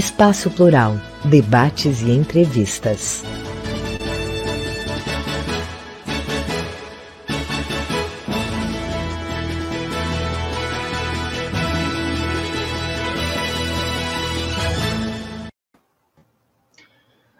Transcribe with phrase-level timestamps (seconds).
[0.00, 0.94] Espaço Plural,
[1.26, 3.22] debates e entrevistas.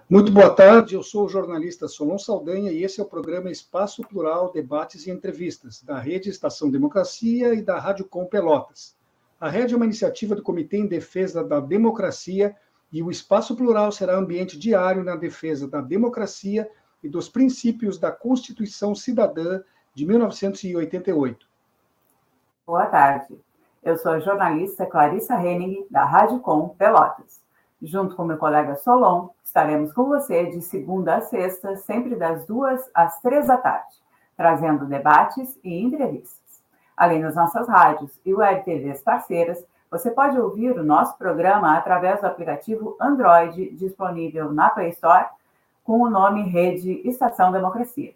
[0.07, 4.03] Muito boa tarde, eu sou o jornalista Solon Saldanha e esse é o programa Espaço
[4.03, 9.00] Plural, Debates e Entrevistas, da Rede Estação Democracia e da Rádio Com Pelotas.
[9.41, 12.55] A rede é uma iniciativa do Comitê em Defesa da Democracia
[12.93, 16.71] e o Espaço Plural será ambiente diário na defesa da democracia
[17.03, 19.63] e dos princípios da Constituição Cidadã
[19.95, 21.47] de 1988.
[22.67, 23.41] Boa tarde.
[23.83, 27.41] Eu sou a jornalista Clarissa Henning, da Rádio Com Pelotas.
[27.81, 32.91] Junto com meu colega Solon, estaremos com você de segunda a sexta, sempre das duas
[32.93, 33.95] às três da tarde,
[34.37, 36.40] trazendo debates e entrevistas.
[37.01, 42.21] Além das nossas rádios e web TVs parceiras, você pode ouvir o nosso programa através
[42.21, 45.29] do aplicativo Android disponível na Play Store
[45.83, 48.13] com o nome Rede Estação Democracia.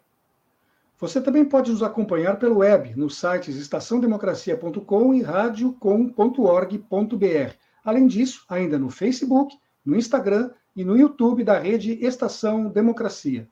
[0.99, 7.55] Você também pode nos acompanhar pelo web nos sites estaçãodemocracia.com e radiocom.org.br.
[7.83, 13.49] Além disso, ainda no Facebook, no Instagram e no YouTube da rede Estação Democracia.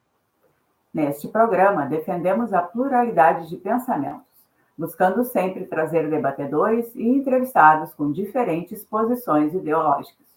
[0.94, 4.33] Neste programa, defendemos a pluralidade de pensamentos
[4.78, 10.28] buscando sempre trazer debatedores e entrevistados com diferentes posições ideológicas.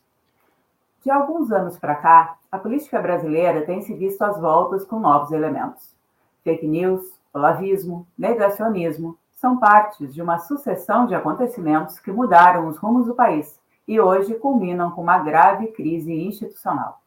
[1.03, 5.31] De alguns anos para cá, a política brasileira tem se visto às voltas com novos
[5.31, 5.95] elementos.
[6.43, 7.03] Fake news,
[7.33, 13.59] olavismo, negacionismo são partes de uma sucessão de acontecimentos que mudaram os rumos do país
[13.87, 17.01] e hoje culminam com uma grave crise institucional.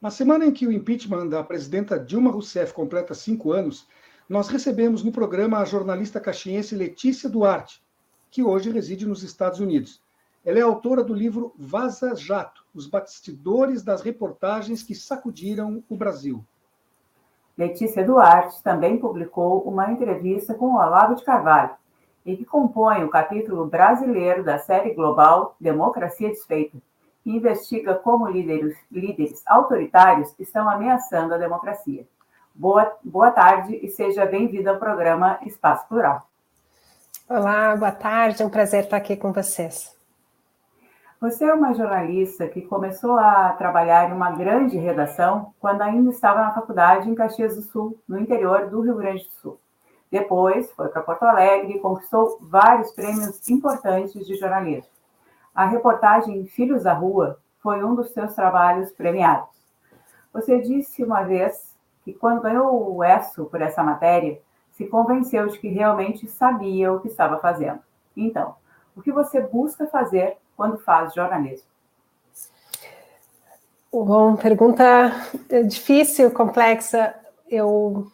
[0.00, 3.86] Na semana em que o impeachment da presidenta Dilma Rousseff completa cinco anos,
[4.30, 7.82] nós recebemos no programa a jornalista caxiense Letícia Duarte,
[8.30, 10.00] que hoje reside nos Estados Unidos.
[10.44, 16.44] Ela é autora do livro Vaza Jato, os bastidores das reportagens que sacudiram o Brasil.
[17.58, 21.74] Letícia Duarte também publicou uma entrevista com Olavo de Carvalho,
[22.24, 26.78] e que compõe o capítulo brasileiro da série global Democracia Desfeita,
[27.24, 32.06] que investiga como líderes, líderes autoritários estão ameaçando a democracia.
[32.60, 36.28] Boa, boa tarde e seja bem-vindo ao programa Espaço Plural.
[37.26, 39.96] Olá, boa tarde, é um prazer estar aqui com vocês.
[41.22, 46.42] Você é uma jornalista que começou a trabalhar em uma grande redação quando ainda estava
[46.42, 49.58] na faculdade em Caxias do Sul, no interior do Rio Grande do Sul.
[50.10, 54.90] Depois foi para Porto Alegre e conquistou vários prêmios importantes de jornalismo.
[55.54, 59.48] A reportagem Filhos da Rua foi um dos seus trabalhos premiados.
[60.30, 61.69] Você disse uma vez
[62.04, 64.40] que, quando ganhou o ESSO por essa matéria,
[64.72, 67.80] se convenceu de que realmente sabia o que estava fazendo.
[68.16, 68.54] Então,
[68.96, 71.68] o que você busca fazer quando faz jornalismo?
[73.92, 75.12] Bom, pergunta
[75.66, 77.14] difícil, complexa.
[77.48, 78.06] Eu,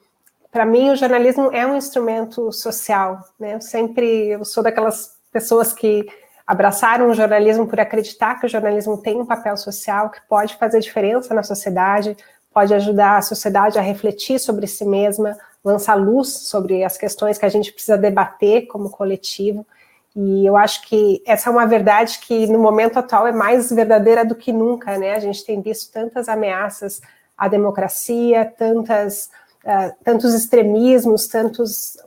[0.50, 3.20] para mim, o jornalismo é um instrumento social.
[3.38, 3.54] Né?
[3.54, 6.06] Eu sempre, eu sou daquelas pessoas que
[6.46, 10.80] abraçaram o jornalismo por acreditar que o jornalismo tem um papel social que pode fazer
[10.80, 12.16] diferença na sociedade,
[12.56, 17.44] pode ajudar a sociedade a refletir sobre si mesma, lançar luz sobre as questões que
[17.44, 19.66] a gente precisa debater como coletivo.
[20.16, 24.24] E eu acho que essa é uma verdade que no momento atual é mais verdadeira
[24.24, 25.12] do que nunca, né?
[25.12, 27.02] A gente tem visto tantas ameaças
[27.36, 29.28] à democracia, tantas,
[29.62, 31.98] uh, tantos extremismos, tantos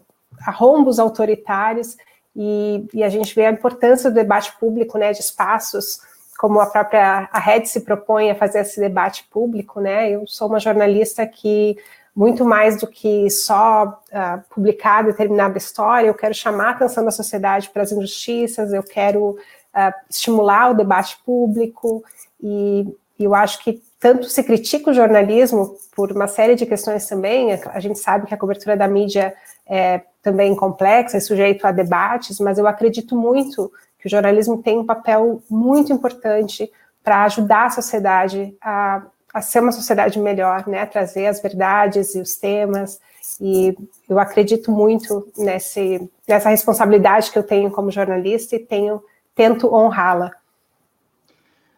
[0.47, 1.95] arrombos autoritários,
[2.35, 5.99] e, e, a gente vê a importância do debate público, né, de espaços,
[6.39, 10.09] como a própria a Rede se propõe a fazer esse debate público, né?
[10.09, 11.75] Eu sou uma jornalista que
[12.15, 17.11] muito mais do que só uh, publicar determinada história, eu quero chamar a atenção da
[17.11, 22.05] sociedade para as injustiças, eu quero uh, estimular o debate público,
[22.41, 22.87] e,
[23.19, 27.79] eu acho que tanto se critica o jornalismo por uma série de questões também, a
[27.81, 29.35] gente sabe que a cobertura da mídia
[29.67, 34.79] é também complexa e sujeito a debates, mas eu acredito muito que o jornalismo tem
[34.79, 36.71] um papel muito importante
[37.03, 40.85] para ajudar a sociedade a a ser uma sociedade melhor, né?
[40.85, 42.99] Trazer as verdades e os temas.
[43.39, 43.75] E
[44.07, 49.03] eu acredito muito nesse, nessa responsabilidade que eu tenho como jornalista e tenho
[49.35, 50.31] tento honrá-la.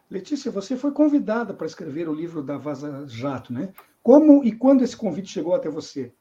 [0.10, 3.70] Letícia, você foi convidada para escrever o livro da Vaza Jato, né?
[4.02, 6.12] Como e quando esse convite chegou até você?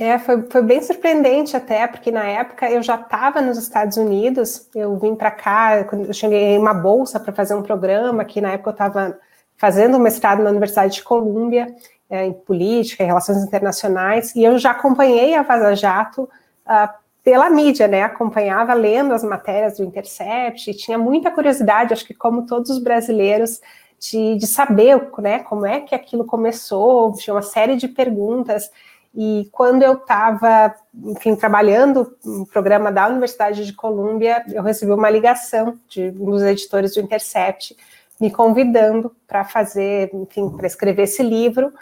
[0.00, 4.68] É, foi, foi bem surpreendente até, porque na época eu já estava nos Estados Unidos,
[4.72, 8.52] eu vim para cá, eu cheguei em uma bolsa para fazer um programa, que na
[8.52, 9.18] época eu estava
[9.56, 11.66] fazendo um mestrado na Universidade de Colômbia,
[12.08, 16.88] é, em política e relações internacionais, e eu já acompanhei a Vaza Jato uh,
[17.24, 18.04] pela mídia, né?
[18.04, 22.78] Acompanhava lendo as matérias do Intercept, e tinha muita curiosidade, acho que como todos os
[22.78, 23.60] brasileiros,
[23.98, 28.70] de, de saber né, como é que aquilo começou, tinha uma série de perguntas.
[29.14, 30.74] E quando eu estava,
[31.04, 36.42] enfim, trabalhando no programa da Universidade de Colômbia, eu recebi uma ligação de um dos
[36.42, 37.76] editores do Intercept,
[38.20, 41.72] me convidando para fazer, enfim, para escrever esse livro.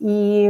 [0.00, 0.48] E,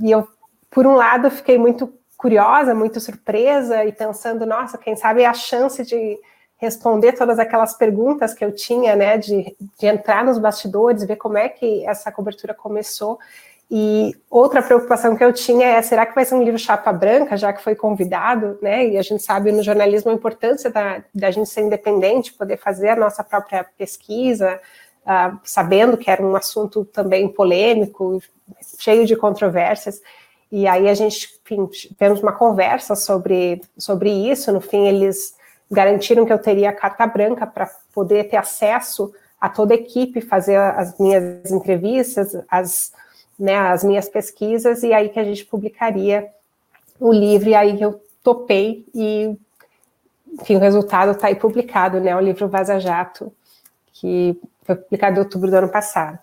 [0.00, 0.28] e eu,
[0.70, 5.82] por um lado, fiquei muito curiosa, muito surpresa e pensando, nossa, quem sabe a chance
[5.84, 6.18] de
[6.60, 11.38] responder todas aquelas perguntas que eu tinha, né, de, de entrar nos bastidores, ver como
[11.38, 13.18] é que essa cobertura começou.
[13.70, 17.36] E outra preocupação que eu tinha é, será que vai ser um livro chapa branca,
[17.36, 18.84] já que foi convidado, né?
[18.88, 22.88] E a gente sabe no jornalismo a importância da, da gente ser independente, poder fazer
[22.88, 24.60] a nossa própria pesquisa,
[25.02, 28.20] uh, sabendo que era um assunto também polêmico,
[28.76, 30.02] cheio de controvérsias.
[30.50, 34.50] E aí a gente, enfim, tivemos uma conversa sobre, sobre isso.
[34.50, 35.36] No fim, eles
[35.70, 40.56] garantiram que eu teria carta branca para poder ter acesso a toda a equipe, fazer
[40.56, 42.92] as minhas entrevistas, as,
[43.40, 46.30] né, as minhas pesquisas, e aí que a gente publicaria
[47.00, 49.34] o livro, e aí eu topei, e
[50.34, 53.32] enfim, o resultado está aí publicado, né, o livro Vaza Jato,
[53.94, 56.18] que foi publicado em outubro do ano passado.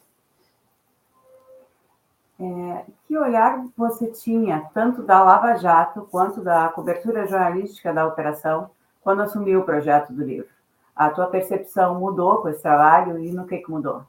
[2.39, 8.69] É, que olhar você tinha, tanto da Lava Jato quanto da cobertura jornalística da operação,
[9.01, 10.49] quando assumiu o projeto do livro?
[10.95, 14.03] A tua percepção mudou com esse trabalho e no que, que mudou?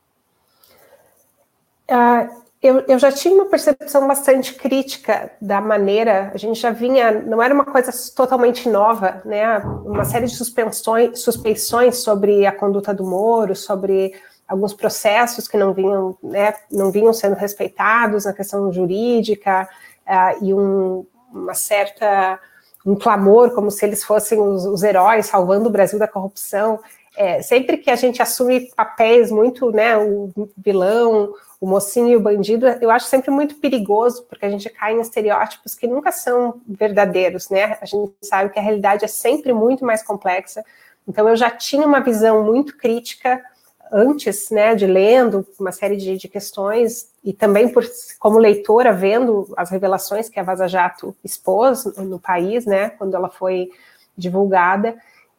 [1.90, 7.12] Uh, eu, eu, já tinha uma percepção bastante crítica da maneira, a gente já vinha,
[7.12, 9.58] não era uma coisa totalmente nova, né?
[9.84, 14.12] Uma série de suspensões, suspeições sobre a conduta do Moro, sobre
[14.48, 19.68] alguns processos que não vinham, né, não vinham sendo respeitados na questão jurídica
[20.06, 22.40] uh, e um, uma certa
[22.86, 26.80] um clamor como se eles fossem os, os heróis salvando o Brasil da corrupção.
[27.14, 32.20] É, sempre que a gente assume papéis muito, né, o vilão, o mocinho e o
[32.20, 36.60] bandido, eu acho sempre muito perigoso, porque a gente cai em estereótipos que nunca são
[36.66, 37.76] verdadeiros, né?
[37.80, 40.64] A gente sabe que a realidade é sempre muito mais complexa.
[41.06, 43.42] Então eu já tinha uma visão muito crítica
[43.90, 47.82] antes, né, de lendo uma série de, de, questões e também por
[48.18, 53.14] como leitora vendo as revelações que a Vaza Jato expôs no, no país, né, quando
[53.14, 53.70] ela foi
[54.16, 54.94] divulgada.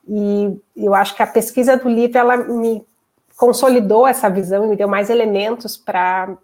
[0.07, 2.83] E eu acho que a pesquisa do livro ela me
[3.39, 6.35] consolidou essa visão e me deu mais elementos para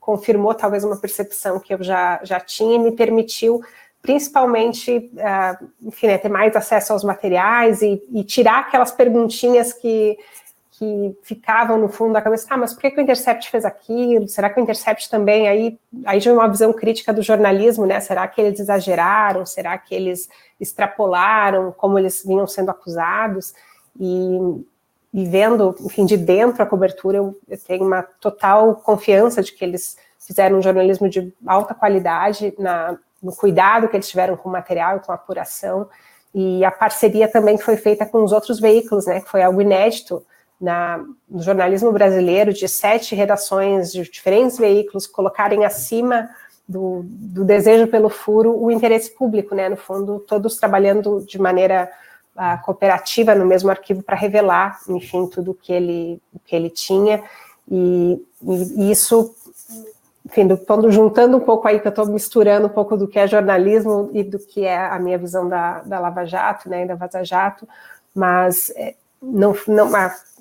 [0.00, 3.62] confirmou talvez uma percepção que eu já já tinha e me permitiu
[4.02, 10.18] principalmente, uh, enfim, né, ter mais acesso aos materiais e, e tirar aquelas perguntinhas que
[10.72, 14.26] que ficavam no fundo da cabeça, ah, mas por que, que, o Intercept fez aquilo?
[14.26, 18.26] Será que o Intercept também, aí, aí já uma visão crítica do jornalismo, né, será
[18.26, 20.26] que eles exageraram, será que eles
[20.58, 23.52] extrapolaram como eles vinham sendo acusados,
[24.00, 24.38] e,
[25.12, 29.64] e vendo, enfim, de dentro a cobertura, eu, eu tenho uma total confiança de que
[29.64, 34.52] eles fizeram um jornalismo de alta qualidade, na, no cuidado que eles tiveram com o
[34.52, 35.88] material e com a apuração,
[36.32, 40.24] e a parceria também foi feita com os outros veículos, né, que foi algo inédito,
[40.60, 46.28] na, no jornalismo brasileiro de sete redações de diferentes veículos colocarem acima
[46.68, 49.68] do, do, desejo pelo furo o interesse público, né?
[49.70, 51.90] No fundo, todos trabalhando de maneira
[52.36, 57.22] a cooperativa no mesmo arquivo para revelar, enfim, tudo que ele, que ele tinha,
[57.70, 59.34] e, e isso,
[60.24, 63.26] enfim, do, juntando um pouco aí, que eu estou misturando um pouco do que é
[63.26, 67.24] jornalismo e do que é a minha visão da, da Lava Jato, né, da Vaza
[67.24, 67.68] Jato,
[68.14, 69.90] mas é, não, não,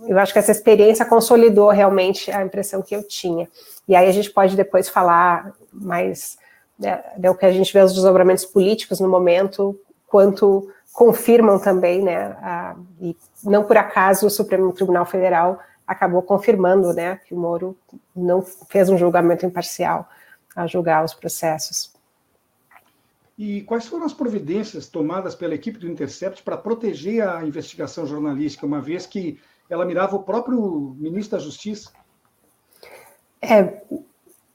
[0.07, 3.47] eu acho que essa experiência consolidou realmente a impressão que eu tinha.
[3.87, 6.37] E aí a gente pode depois falar mais
[6.79, 9.77] né, é o que a gente vê os desdobramentos políticos no momento,
[10.07, 16.93] quanto confirmam também, né, a, e não por acaso o Supremo Tribunal Federal acabou confirmando,
[16.93, 17.77] né, que o Moro
[18.15, 20.07] não fez um julgamento imparcial
[20.55, 21.93] a julgar os processos.
[23.37, 28.65] E quais foram as providências tomadas pela equipe do Intercept para proteger a investigação jornalística,
[28.65, 31.91] uma vez que ela mirava o próprio ministro da Justiça?
[33.41, 33.81] É,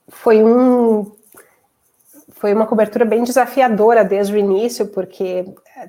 [0.08, 1.10] foi um
[2.44, 5.46] foi uma cobertura bem desafiadora desde o início, porque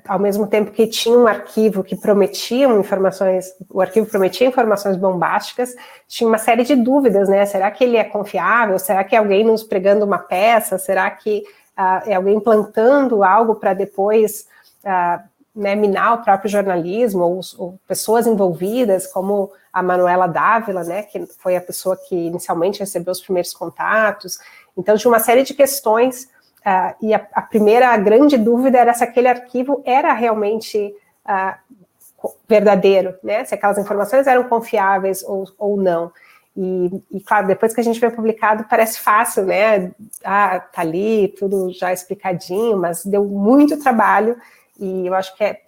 [0.08, 5.76] ao mesmo tempo que tinha um arquivo que prometia informações, o arquivo prometia informações bombásticas,
[6.08, 7.44] tinha uma série de dúvidas, né?
[7.44, 8.78] Será que ele é confiável?
[8.78, 10.78] Será que é alguém nos pregando uma peça?
[10.78, 11.44] Será que
[11.78, 14.48] uh, é alguém plantando algo para depois
[14.82, 15.22] uh,
[15.54, 21.26] né, minar o próprio jornalismo, ou, ou, pessoas envolvidas, como a Manuela Dávila, né, que
[21.38, 24.38] foi a pessoa que inicialmente recebeu os primeiros contatos.
[24.74, 26.34] Então, tinha uma série de questões,
[26.66, 30.92] uh, e a, a, primeira grande dúvida era se aquele arquivo era realmente
[31.24, 36.10] uh, verdadeiro, né, se aquelas informações eram confiáveis ou, ou não.
[36.56, 39.92] E, e, claro, depois que a gente vê publicado, parece fácil, né?
[40.24, 44.38] Ah, tá ali, tudo já explicadinho, mas deu muito trabalho,
[44.80, 45.60] e eu acho que é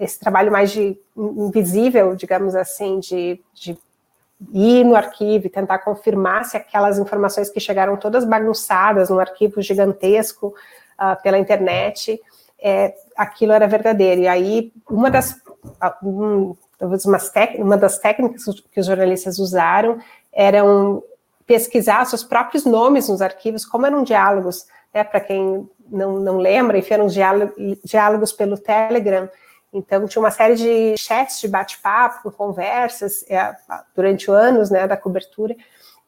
[0.00, 3.78] esse trabalho mais de invisível, digamos assim, de, de
[4.52, 9.62] ir no arquivo e tentar confirmar se aquelas informações que chegaram todas bagunçadas no arquivo
[9.62, 10.54] gigantesco
[10.98, 12.20] uh, pela internet,
[12.60, 14.22] é, aquilo era verdadeiro.
[14.22, 15.36] E aí, uma das,
[16.02, 16.56] um,
[17.58, 19.98] uma das técnicas que os jornalistas usaram
[20.32, 21.02] eram
[21.46, 26.78] pesquisar seus próprios nomes nos arquivos, como eram diálogos, né, para quem não, não lembra,
[26.78, 27.06] enfim, eram
[27.84, 29.28] diálogos pelo Telegram,
[29.74, 33.54] então tinha uma série de chats de bate-papo, conversas, é,
[33.94, 35.56] durante anos, né, da cobertura,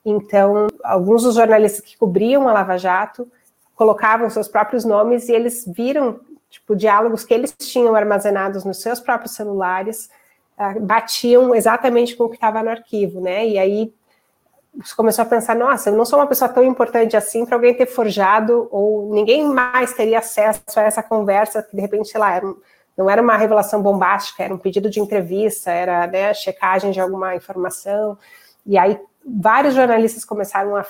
[0.04, 3.28] então alguns dos jornalistas que cobriam a Lava Jato
[3.74, 9.00] colocavam seus próprios nomes e eles viram, tipo, diálogos que eles tinham armazenados nos seus
[9.00, 10.08] próprios celulares,
[10.58, 13.92] uh, batiam exatamente com o que estava no arquivo, né, e aí
[14.94, 17.86] começou a pensar, nossa, eu não sou uma pessoa tão importante assim para alguém ter
[17.86, 22.46] forjado, ou ninguém mais teria acesso a essa conversa, que de repente, sei lá, era,
[22.96, 27.34] não era uma revelação bombástica, era um pedido de entrevista, era né, checagem de alguma
[27.36, 28.16] informação,
[28.64, 30.84] e aí vários jornalistas começaram a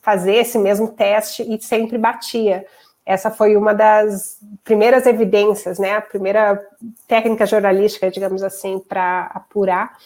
[0.00, 2.64] fazer esse mesmo teste e sempre batia.
[3.04, 6.64] Essa foi uma das primeiras evidências, né, a primeira
[7.06, 9.96] técnica jornalística, digamos assim, para apurar.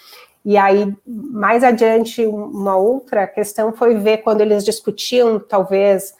[0.44, 6.14] E aí, mais adiante, uma outra questão foi ver quando eles discutiam, talvez,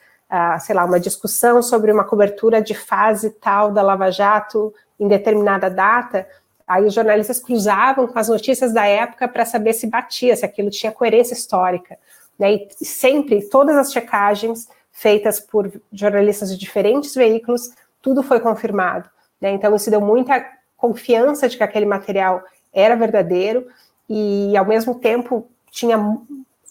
[0.61, 5.69] sei lá, uma discussão sobre uma cobertura de fase tal da Lava Jato em determinada
[5.69, 6.27] data,
[6.67, 10.71] aí os jornalistas cruzavam com as notícias da época para saber se batia, se aquilo
[10.71, 11.99] tinha coerência histórica.
[12.39, 12.67] Né?
[12.81, 19.09] E sempre, todas as checagens feitas por jornalistas de diferentes veículos, tudo foi confirmado.
[19.41, 19.51] Né?
[19.51, 20.45] Então, isso deu muita
[20.77, 23.67] confiança de que aquele material era verdadeiro,
[24.09, 25.97] e ao mesmo tempo tinha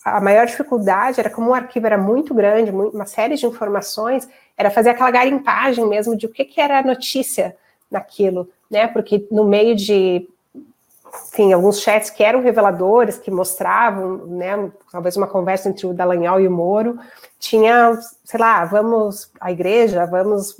[0.04, 4.70] a maior dificuldade era como o arquivo era muito grande, uma série de informações, era
[4.70, 7.56] fazer aquela garimpagem mesmo de o que, que era a notícia
[7.90, 8.88] naquilo, né?
[8.88, 10.28] Porque no meio de,
[11.32, 16.42] enfim, alguns chats que eram reveladores, que mostravam, né, talvez uma conversa entre o Dallagnol
[16.42, 17.00] e o Moro,
[17.40, 20.58] tinha, sei lá, vamos à igreja, vamos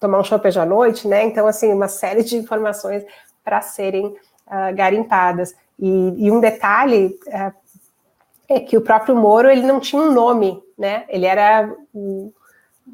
[0.00, 1.24] tomar um chopp hoje à noite, né?
[1.24, 3.04] Então, assim, uma série de informações
[3.44, 5.54] para serem uh, garimpadas.
[5.78, 7.52] E, e um detalhe é,
[8.48, 11.04] é, que o próprio Moro ele não tinha um nome, né?
[11.08, 12.32] Ele era o,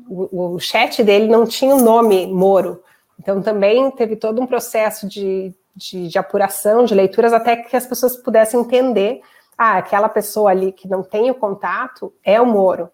[0.09, 2.83] o, o chat dele não tinha o um nome Moro.
[3.19, 7.87] Então também teve todo um processo de, de, de, apuração, de leituras, até que as
[7.87, 9.21] pessoas pudessem entender,
[9.57, 12.91] ah, aquela pessoa ali que não tem o contato é o Moro.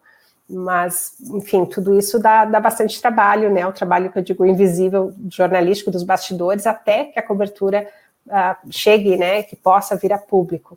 [0.52, 3.64] Mas, enfim, tudo isso dá, dá bastante trabalho, né?
[3.66, 7.88] O trabalho que eu digo invisível, jornalístico dos bastidores, até que a cobertura
[8.26, 10.76] uh, chegue, né, que possa vir a público.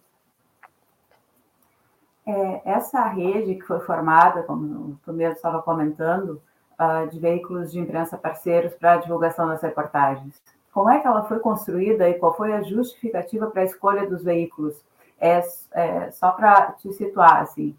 [2.25, 6.42] É, essa rede que foi formada, como o mesmo estava comentando,
[6.80, 11.24] uh, de veículos de imprensa parceiros para a divulgação das reportagens, como é que ela
[11.25, 14.75] foi construída e qual foi a justificativa para a escolha dos veículos?
[15.20, 17.75] É, é só para te situar, assim,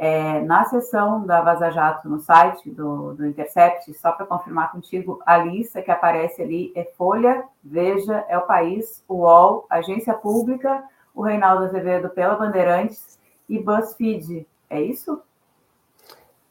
[0.00, 5.20] É, na seção da Vaza Jato no site do, do Intercept, só para confirmar contigo,
[5.26, 11.22] a lista que aparece ali é Folha, Veja, É o País, UOL, Agência Pública, o
[11.22, 14.46] Reinaldo Azevedo pela Bandeirantes e BuzzFeed.
[14.68, 15.20] É isso?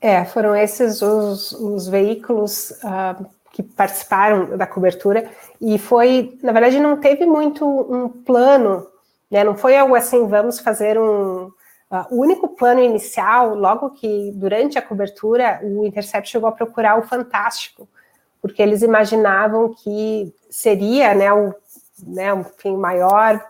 [0.00, 6.78] É, foram esses os, os veículos uh, que participaram da cobertura e foi, na verdade,
[6.78, 8.86] não teve muito um plano,
[9.30, 9.42] né?
[9.42, 11.50] Não foi algo assim, vamos fazer um.
[11.90, 17.02] Uh, único plano inicial, logo que durante a cobertura, o Intercept chegou a procurar o
[17.02, 17.88] Fantástico,
[18.42, 21.54] porque eles imaginavam que seria, né, o
[22.06, 23.42] né, um enfim, maior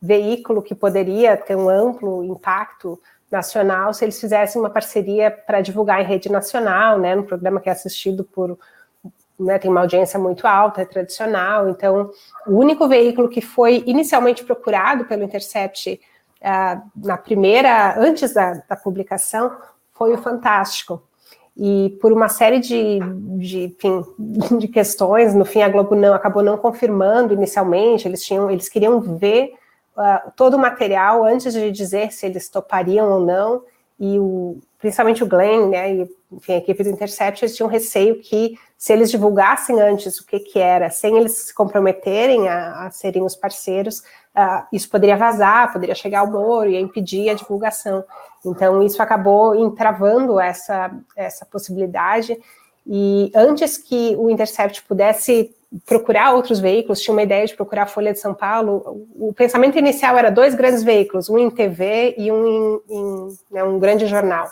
[0.00, 6.00] veículo que poderia ter um amplo impacto nacional se eles fizessem uma parceria para divulgar
[6.00, 8.58] em rede nacional, né, no programa que é assistido por,
[9.38, 12.10] né, tem uma audiência muito alta, é tradicional, então
[12.46, 16.00] o único veículo que foi inicialmente procurado pelo Intercept
[16.40, 19.54] uh, na primeira, antes da, da, publicação,
[19.92, 21.02] foi o Fantástico,
[21.56, 22.98] e por uma série de,
[23.38, 24.02] de, enfim,
[24.58, 29.00] de questões, no fim a Globo não acabou não confirmando inicialmente, eles tinham, eles queriam
[29.00, 29.52] ver
[30.00, 33.62] uh, todo o material antes de dizer se eles topariam ou não,
[33.98, 38.20] e o, principalmente o Glenn, né, e enfim, a equipe do Intercept, eles tinham receio
[38.20, 42.90] que se eles divulgassem antes o que, que era, sem eles se comprometerem a, a
[42.90, 43.98] serem os parceiros,
[44.34, 48.02] uh, isso poderia vazar, poderia chegar ao Moro e impedir a divulgação.
[48.46, 52.38] Então, isso acabou entravando essa, essa possibilidade,
[52.86, 55.54] e antes que o Intercept pudesse
[55.86, 59.06] procurar outros veículos, tinha uma ideia de procurar a Folha de São Paulo.
[59.14, 63.62] O pensamento inicial era dois grandes veículos, um em TV e um em, em né,
[63.62, 64.48] um grande jornal.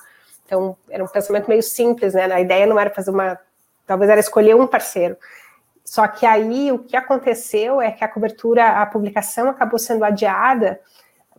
[0.47, 2.33] Então, era um pensamento meio simples, né?
[2.33, 3.39] A ideia não era fazer uma.
[3.87, 5.17] Talvez era escolher um parceiro.
[5.85, 10.79] Só que aí o que aconteceu é que a cobertura, a publicação acabou sendo adiada,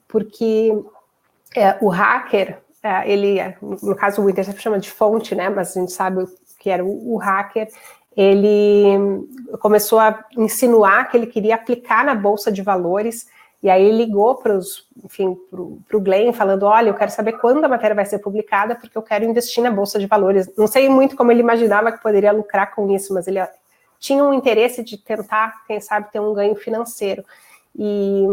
[0.07, 0.71] porque
[1.55, 5.49] é, o hacker, é, ele, no caso o Intercept chama de fonte, né?
[5.49, 6.25] Mas a gente sabe
[6.59, 7.69] que era o, o hacker,
[8.15, 9.27] ele
[9.59, 13.27] começou a insinuar que ele queria aplicar na bolsa de valores.
[13.61, 17.63] E aí ligou para os, enfim, para o Glenn, falando: olha, eu quero saber quando
[17.63, 20.49] a matéria vai ser publicada, porque eu quero investir na bolsa de valores.
[20.57, 23.39] Não sei muito como ele imaginava que poderia lucrar com isso, mas ele
[23.99, 27.23] tinha um interesse de tentar, quem sabe, ter um ganho financeiro.
[27.77, 28.25] E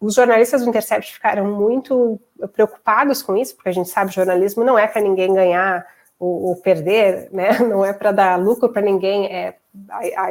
[0.00, 2.20] os jornalistas do Intercept ficaram muito
[2.52, 5.86] preocupados com isso, porque a gente sabe jornalismo não é para ninguém ganhar
[6.24, 7.58] ou, perder, né?
[7.68, 9.26] Não é para dar lucro para ninguém.
[9.26, 9.56] É,
[9.88, 10.26] a, a,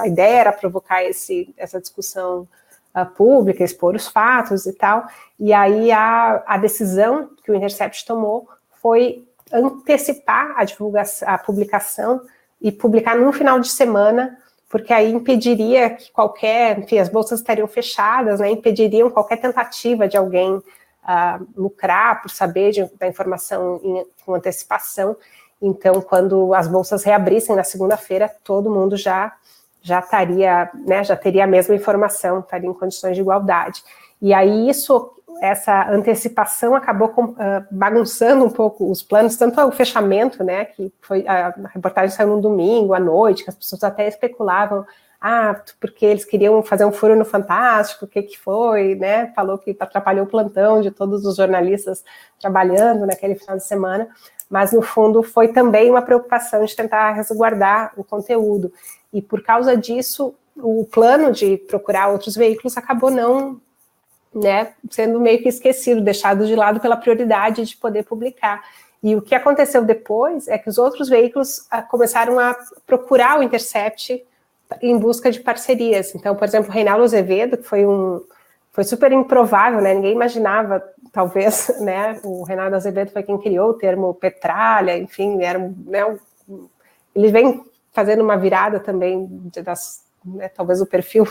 [0.00, 2.48] a, ideia era provocar esse, essa discussão
[2.96, 5.04] uh, pública, expor os fatos e tal.
[5.38, 8.48] E aí a, a decisão que o Intercept tomou
[8.80, 12.22] foi antecipar a divulgação, a publicação
[12.60, 14.38] e publicar no final de semana,
[14.70, 18.50] porque aí impediria que qualquer, enfim, as bolsas estariam fechadas, né?
[18.50, 20.62] Impediriam qualquer tentativa de alguém
[21.04, 25.16] uh, lucrar por saber de, da informação em, com antecipação.
[25.60, 29.32] Então, quando as bolsas reabrissem na segunda-feira, todo mundo já
[29.84, 33.82] já estaria, né, já teria a mesma informação, estaria em condições de igualdade.
[34.20, 35.12] E aí isso,
[35.42, 37.34] essa antecipação acabou uh,
[37.70, 42.40] bagunçando um pouco os planos, tanto o fechamento, né, que foi a reportagem saiu no
[42.40, 44.86] domingo à noite, que as pessoas até especulavam
[45.26, 49.32] ah, porque eles queriam fazer um furo no Fantástico, o que que foi, né?
[49.34, 52.04] Falou que atrapalhou o plantão de todos os jornalistas
[52.38, 54.06] trabalhando naquele final de semana,
[54.50, 58.70] mas no fundo foi também uma preocupação de tentar resguardar o conteúdo.
[59.10, 63.58] E por causa disso, o plano de procurar outros veículos acabou não,
[64.34, 68.62] né, sendo meio que esquecido, deixado de lado pela prioridade de poder publicar.
[69.02, 72.54] E o que aconteceu depois é que os outros veículos ah, começaram a
[72.86, 74.22] procurar o Intercept
[74.82, 76.14] em busca de parcerias.
[76.14, 78.22] Então, por exemplo, Reinaldo Azevedo, que foi um
[78.74, 79.94] foi super improvável, né?
[79.94, 80.82] Ninguém imaginava,
[81.12, 82.20] talvez, né?
[82.24, 86.18] O Reinaldo Azevedo foi quem criou o termo petralha, enfim, era né,
[87.14, 89.28] ele vem fazendo uma virada também
[89.62, 91.24] das, né, talvez o perfil,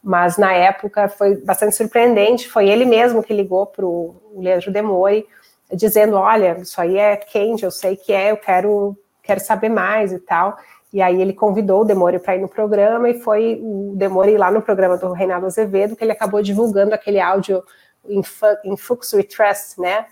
[0.00, 2.48] mas na época foi bastante surpreendente.
[2.48, 5.26] Foi ele mesmo que ligou para o Leandro Demoi,
[5.72, 10.12] dizendo: Olha, isso aí é quente, eu sei que é, eu quero, quero saber mais
[10.12, 10.56] e tal.
[10.94, 14.48] E aí ele convidou o Demore para ir no programa e foi o Demore lá
[14.48, 17.64] no programa do Reinaldo Azevedo que ele acabou divulgando aquele áudio
[18.08, 18.22] em,
[18.64, 20.06] em Fux We Trust, né?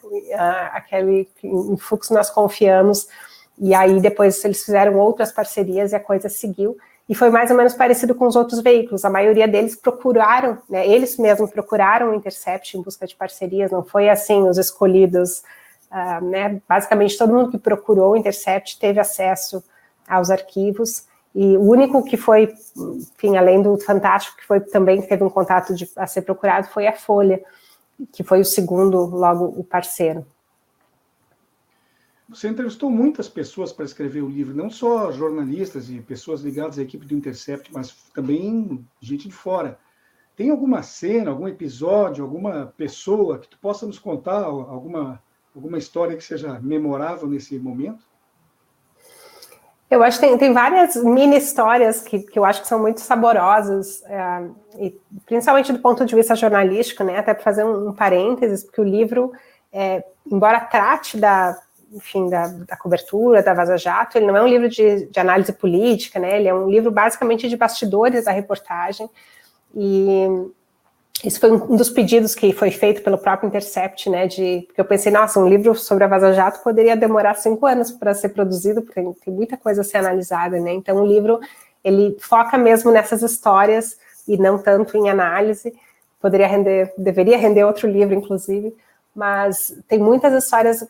[0.72, 3.06] Aquele em Fux nós confiamos.
[3.56, 6.76] E aí depois eles fizeram outras parcerias e a coisa seguiu.
[7.08, 9.04] E foi mais ou menos parecido com os outros veículos.
[9.04, 13.84] A maioria deles procuraram, né, eles mesmos procuraram o Intercept em busca de parcerias, não
[13.84, 15.44] foi assim os escolhidos.
[15.92, 19.62] Uh, né, basicamente todo mundo que procurou o Intercept teve acesso
[20.12, 21.06] aos arquivos.
[21.34, 25.30] E o único que foi, enfim, além do Fantástico, que foi também que teve um
[25.30, 27.42] contato de, a ser procurado, foi a Folha,
[28.12, 30.26] que foi o segundo, logo, o parceiro.
[32.28, 36.82] você entrevistou muitas pessoas para escrever o livro, não só jornalistas e pessoas ligadas à
[36.82, 39.78] equipe do Intercept, mas também gente de fora.
[40.36, 45.22] Tem alguma cena, algum episódio, alguma pessoa que tu possa nos contar, alguma,
[45.54, 48.11] alguma história que seja memorável nesse momento?
[49.92, 53.02] Eu acho que tem, tem várias mini histórias que, que eu acho que são muito
[53.02, 57.18] saborosas, é, e principalmente do ponto de vista jornalístico, né?
[57.18, 59.32] Até para fazer um, um, parênteses, porque o livro,
[59.70, 61.58] é, embora trate da,
[61.92, 65.52] enfim, da, da, cobertura da Vaza Jato, ele não é um livro de, de análise
[65.52, 66.38] política, né?
[66.38, 69.10] Ele é um livro basicamente de bastidores da reportagem.
[69.74, 70.26] E
[71.24, 74.26] isso foi um dos pedidos que foi feito pelo próprio Intercept, né?
[74.26, 77.92] De porque eu pensei, nossa, um livro sobre a Vaza Jato poderia demorar cinco anos
[77.92, 80.72] para ser produzido, porque tem, muita coisa a ser analisada, né?
[80.72, 81.38] Então o livro
[81.84, 85.72] ele foca mesmo nessas histórias e não tanto em análise.
[86.20, 88.74] Poderia render, deveria render outro livro, inclusive,
[89.14, 90.84] mas tem muitas histórias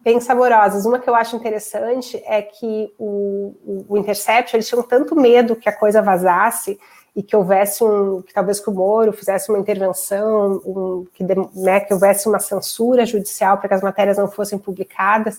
[0.00, 0.86] bem saborosas.
[0.86, 5.68] Uma que eu acho interessante é que o, o Intercept eles tinham tanto medo que
[5.68, 6.78] a coisa vazasse
[7.20, 11.22] e que houvesse um, que talvez que o Moro fizesse uma intervenção, um, que,
[11.54, 15.38] né, que houvesse uma censura judicial para que as matérias não fossem publicadas,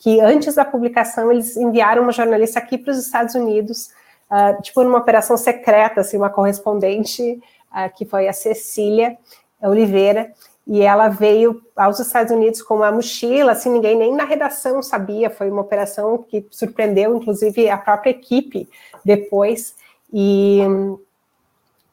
[0.00, 3.90] que antes da publicação eles enviaram uma jornalista aqui para os Estados Unidos,
[4.28, 9.16] uh, tipo numa operação secreta, assim, uma correspondente uh, que foi a Cecília
[9.62, 10.32] Oliveira,
[10.66, 15.30] e ela veio aos Estados Unidos com uma mochila, assim, ninguém nem na redação sabia,
[15.30, 18.68] foi uma operação que surpreendeu, inclusive, a própria equipe
[19.04, 19.76] depois,
[20.12, 20.60] e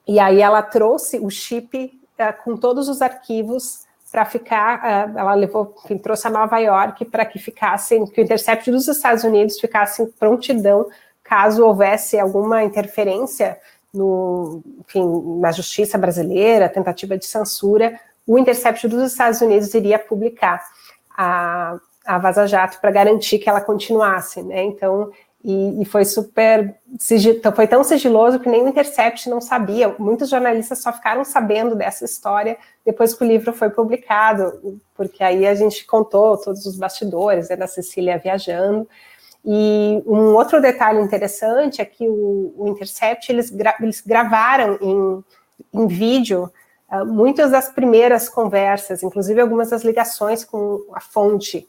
[0.07, 5.33] e aí ela trouxe o chip uh, com todos os arquivos para ficar, uh, ela
[5.33, 9.59] levou, enfim, trouxe a Nova York para que ficassem, que o Intercept dos Estados Unidos
[9.59, 10.87] ficasse em prontidão
[11.23, 13.59] caso houvesse alguma interferência
[13.93, 20.63] no, enfim, na justiça brasileira, tentativa de censura, o Intercept dos Estados Unidos iria publicar
[21.17, 24.63] a, a Vaza Jato para garantir que ela continuasse, né?
[24.63, 25.11] Então,
[25.43, 26.75] e, e, foi super
[27.11, 29.95] então, foi tão sigiloso que nem o Intercept não sabia.
[29.99, 35.45] Muitos jornalistas só ficaram sabendo dessa história depois que o livro foi publicado, porque aí
[35.45, 38.87] a gente contou todos os bastidores né, da Cecília viajando.
[39.45, 45.23] E um outro detalhe interessante é que o, o Intercept eles, gra, eles gravaram em,
[45.73, 46.51] em vídeo
[46.91, 51.65] uh, muitas das primeiras conversas, inclusive algumas das ligações com a fonte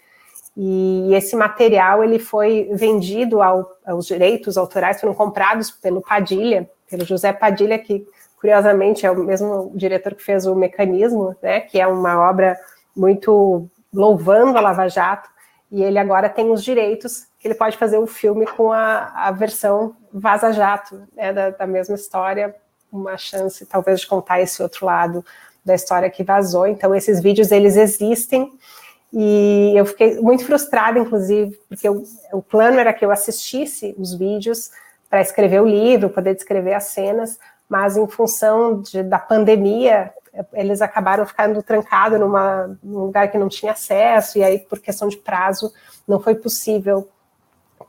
[0.61, 7.05] e esse material ele foi vendido ao, aos direitos autorais, foram comprados pelo Padilha, pelo
[7.05, 8.05] José Padilha, que
[8.41, 12.59] curiosamente é o mesmo diretor que fez o Mecanismo, né, que é uma obra
[12.97, 15.31] muito louvando a Lava Jato,
[15.71, 19.13] e ele agora tem os direitos que ele pode fazer o um filme com a,
[19.15, 22.53] a versão Vaza Jato, né, da, da mesma história,
[22.93, 25.25] uma chance talvez de contar esse outro lado
[25.65, 26.67] da história que vazou.
[26.67, 28.51] Então esses vídeos eles existem
[29.13, 34.15] e eu fiquei muito frustrada, inclusive, porque eu, o plano era que eu assistisse os
[34.15, 34.71] vídeos
[35.09, 40.13] para escrever o livro, poder descrever as cenas, mas em função de, da pandemia,
[40.53, 45.09] eles acabaram ficando trancados numa, num lugar que não tinha acesso, e aí, por questão
[45.09, 45.73] de prazo,
[46.07, 47.09] não foi possível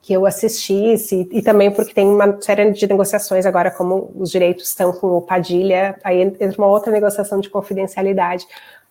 [0.02, 4.70] que eu assistisse, e também porque tem uma série de negociações agora, como os direitos
[4.70, 8.48] estão com o Padilha, aí entra uma outra negociação de confidencialidade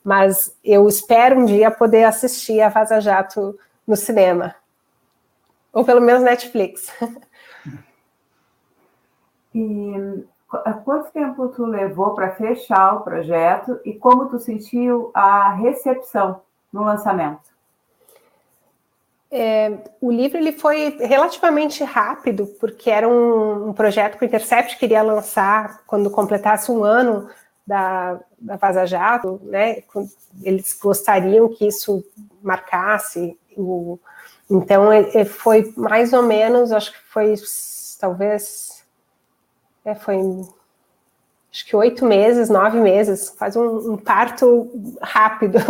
[0.08, 4.54] mas eu espero um dia poder assistir a Vaza Jato no cinema.
[5.70, 6.90] Ou pelo menos Netflix.
[9.54, 10.24] E
[10.84, 16.84] quanto tempo tu levou para fechar o projeto e como tu sentiu a recepção no
[16.84, 17.50] lançamento?
[19.30, 24.78] É, o livro ele foi relativamente rápido, porque era um, um projeto que o Intercept
[24.78, 27.28] queria lançar quando completasse um ano
[27.68, 29.82] da, da Vaza Jato, né?
[30.42, 32.02] Eles gostariam que isso
[32.42, 33.98] marcasse o.
[34.50, 37.34] Então, ele foi mais ou menos, acho que foi
[38.00, 38.82] talvez.
[39.84, 40.16] É, foi
[41.52, 44.70] acho que oito meses, nove meses, faz um, um parto
[45.02, 45.58] rápido.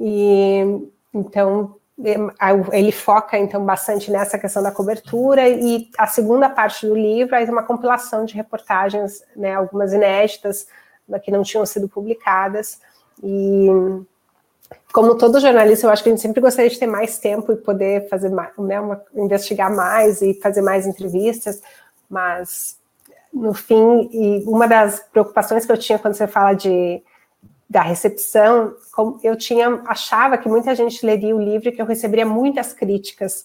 [0.00, 0.60] E
[1.12, 1.74] então
[2.72, 7.42] ele foca então bastante nessa questão da cobertura e a segunda parte do livro é
[7.46, 10.68] uma compilação de reportagens, né, algumas inéditas
[11.16, 12.80] que não tinham sido publicadas.
[13.22, 13.68] E,
[14.92, 17.56] como todo jornalista, eu acho que a gente sempre gostaria de ter mais tempo e
[17.56, 21.62] poder fazer mais, né, uma, investigar mais e fazer mais entrevistas,
[22.10, 22.76] mas
[23.32, 27.02] no fim, e uma das preocupações que eu tinha quando você fala de
[27.70, 28.74] da recepção,
[29.22, 33.44] eu tinha achava que muita gente leria o livro e que eu receberia muitas críticas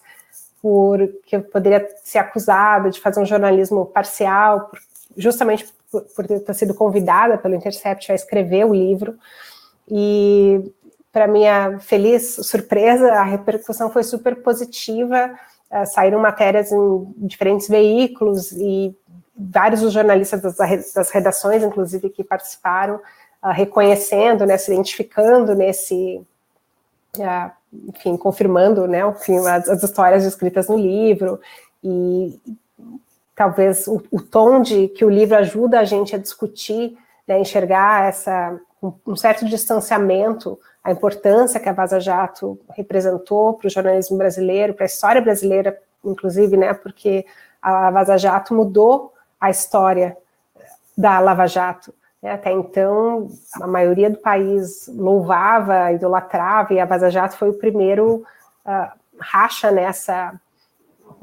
[0.61, 4.79] por que eu poderia ser acusada de fazer um jornalismo parcial, por,
[5.15, 9.17] justamente por, ter sido convidada pelo Intercept a escrever o livro.
[9.89, 10.71] E
[11.11, 15.31] para minha feliz surpresa, a repercussão foi super positiva.
[15.71, 18.95] Uh, saíram matérias em diferentes veículos e
[19.35, 26.21] vários dos jornalistas das, das redações, inclusive, que participaram, uh, reconhecendo, né, se identificando nesse,
[27.17, 27.51] uh,
[27.89, 31.39] enfim, confirmando, né, enfim, as, as, histórias escritas no livro
[31.83, 32.39] e
[33.35, 38.07] talvez o, o, tom de que o livro ajuda a gente a discutir, né, enxergar
[38.07, 44.17] essa um, um certo distanciamento, a importância que a Vaza Jato representou para o jornalismo
[44.17, 47.25] brasileiro, para a história brasileira, inclusive, né, porque
[47.61, 50.17] a Vaza Jato mudou a história
[50.97, 51.93] da Lava Jato.
[52.21, 52.31] Né?
[52.31, 53.29] Até então,
[53.61, 58.25] a maioria do país louvava, idolatrava, e a Vaza Jato foi o primeiro
[58.65, 60.33] uh, racha nessa,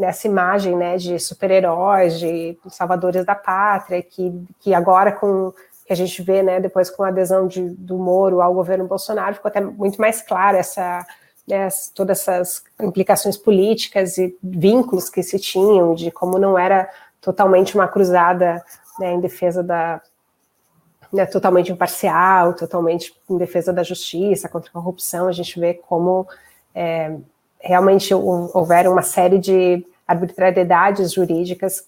[0.01, 5.53] nessa imagem né, de super-heróis, de salvadores da pátria, que, que agora com
[5.87, 9.35] que a gente vê, né, depois com a adesão de, do Moro ao governo Bolsonaro,
[9.35, 11.05] ficou até muito mais claro essa,
[11.47, 16.89] né, todas essas implicações políticas e vínculos que se tinham, de como não era
[17.21, 18.65] totalmente uma cruzada
[18.99, 20.01] né, em defesa da.
[21.13, 26.25] Né, totalmente imparcial, totalmente em defesa da justiça, contra a corrupção, a gente vê como
[26.73, 27.17] é,
[27.61, 31.85] realmente houveram uma série de arbitrariedades jurídicas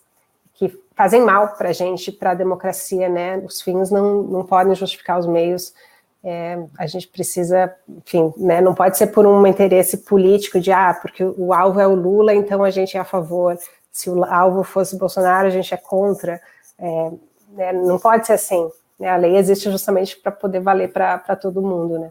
[0.54, 3.38] que fazem mal para a gente, para a democracia, né?
[3.38, 5.72] Os fins não, não podem justificar os meios.
[6.24, 10.94] É, a gente precisa, enfim, né, não pode ser por um interesse político de, ah,
[10.94, 13.58] porque o alvo é o Lula, então a gente é a favor
[13.90, 16.40] se o alvo fosse Bolsonaro, a gente é contra.
[16.78, 17.10] É,
[17.50, 18.70] né, não pode ser assim.
[18.98, 21.98] Né, a lei existe justamente para poder valer para todo mundo.
[21.98, 22.10] Né?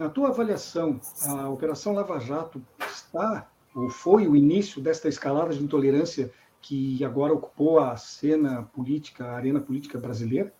[0.00, 5.62] Na tua avaliação, a Operação Lava Jato está ou foi o início desta escalada de
[5.62, 6.32] intolerância
[6.62, 10.54] que agora ocupou a cena política, a arena política brasileira?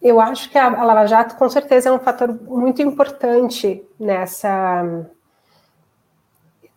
[0.00, 5.08] Eu acho que a, Lava Jato, com certeza, é um fator muito importante nessa.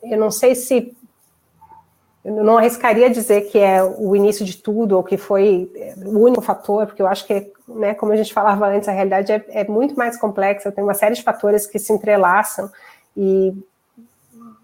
[0.02, 0.98] Eu não sei se.
[2.24, 5.72] Eu não arriscaria dizer que é o início de tudo, ou que foi
[6.06, 9.32] o único fator, porque eu acho que, né, como a gente falava antes, a realidade
[9.32, 12.70] é, é muito mais complexa, tem uma série de fatores que se entrelaçam,
[13.18, 13.54] e,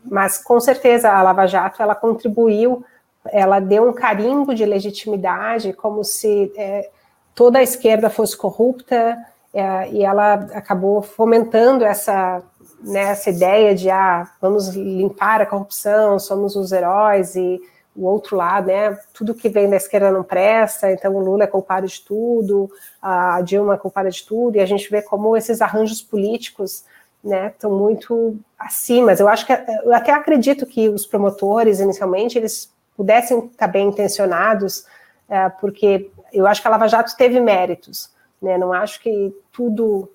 [0.06, 2.86] mas com certeza a Lava Jato ela contribuiu,
[3.30, 6.52] ela deu um carimbo de legitimidade, como se.
[6.56, 6.90] É,
[7.38, 9.16] toda a esquerda fosse corrupta,
[9.54, 12.42] é, e ela acabou fomentando essa,
[12.82, 17.60] né, essa ideia de ah, vamos limpar a corrupção, somos os heróis, e
[17.96, 21.48] o outro lado, né, tudo que vem da esquerda não presta, então o Lula é
[21.48, 22.70] culpado de tudo,
[23.02, 26.84] a Dilma é culpada de tudo, e a gente vê como esses arranjos políticos
[27.24, 29.14] né, estão muito acima.
[29.14, 34.86] Eu acho que eu até acredito que os promotores inicialmente eles pudessem estar bem intencionados,
[35.28, 38.12] é, porque eu acho que a Lava Jato teve méritos,
[38.42, 38.58] né?
[38.58, 40.10] Não acho que tudo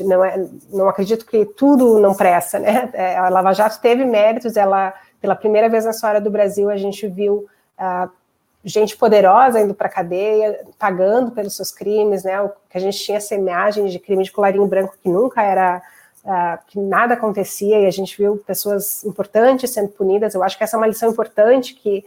[0.00, 2.90] não, é, não acredito que tudo não presta, né?
[2.92, 6.76] É, a Lava Jato teve méritos, ela, pela primeira vez na história do Brasil, a
[6.76, 7.46] gente viu
[7.78, 8.10] uh,
[8.64, 12.40] gente poderosa indo para a cadeia, pagando pelos seus crimes, né?
[12.40, 15.82] O, que a gente tinha essa imagem de crime de colarinho branco que nunca era,
[16.24, 20.34] uh, que nada acontecia, e a gente viu pessoas importantes sendo punidas.
[20.34, 22.04] Eu acho que essa é uma lição importante que,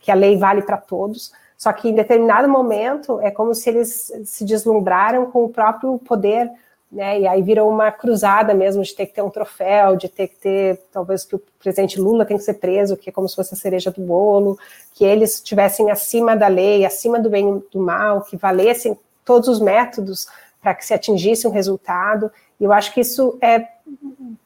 [0.00, 1.32] que a lei vale para todos.
[1.56, 6.50] Só que em determinado momento é como se eles se deslumbraram com o próprio poder,
[6.90, 7.20] né?
[7.20, 10.36] E aí virou uma cruzada mesmo de ter que ter um troféu, de ter que
[10.36, 13.54] ter, talvez que o presidente Lula tem que ser preso, que é como se fosse
[13.54, 14.58] a cereja do bolo,
[14.94, 19.48] que eles estivessem acima da lei, acima do bem e do mal, que valessem todos
[19.48, 20.28] os métodos
[20.62, 22.30] para que se atingisse um resultado.
[22.60, 23.66] E eu acho que isso é,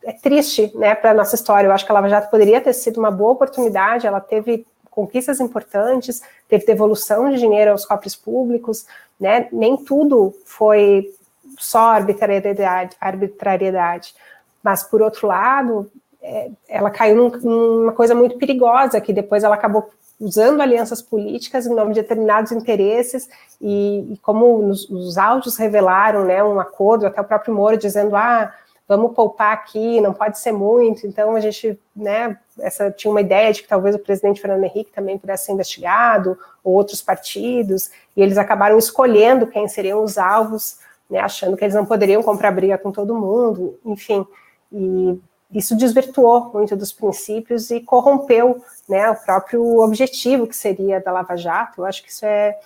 [0.05, 1.69] é triste, né, para a nossa história.
[1.69, 5.41] Eu acho que a Lava Jato poderia ter sido uma boa oportunidade, ela teve conquistas
[5.41, 8.87] importantes, teve devolução de dinheiro aos cofres públicos,
[9.21, 9.49] né?
[9.53, 11.15] Nem tudo foi
[11.61, 14.15] só arbitrariedade, arbitrariedade.
[14.63, 15.91] Mas, por outro lado,
[16.23, 21.67] é, ela caiu num, numa coisa muito perigosa, que depois ela acabou usando alianças políticas
[21.67, 23.29] em nome de determinados interesses,
[23.61, 28.15] e, e como nos, os áudios revelaram, né, um acordo, até o próprio Moro dizendo,
[28.15, 28.53] ah,
[28.87, 31.07] vamos poupar aqui, não pode ser muito.
[31.07, 34.93] Então a gente, né, essa tinha uma ideia de que talvez o presidente Fernando Henrique
[34.93, 40.79] também pudesse ser investigado, ou outros partidos, e eles acabaram escolhendo quem seriam os alvos,
[41.11, 44.25] né, achando que eles não poderiam comprar briga com todo mundo, enfim.
[44.73, 45.19] E
[45.53, 51.37] isso desvirtuou muito dos princípios e corrompeu, né, o próprio objetivo que seria da Lava
[51.37, 51.81] Jato.
[51.81, 52.57] Eu acho que isso é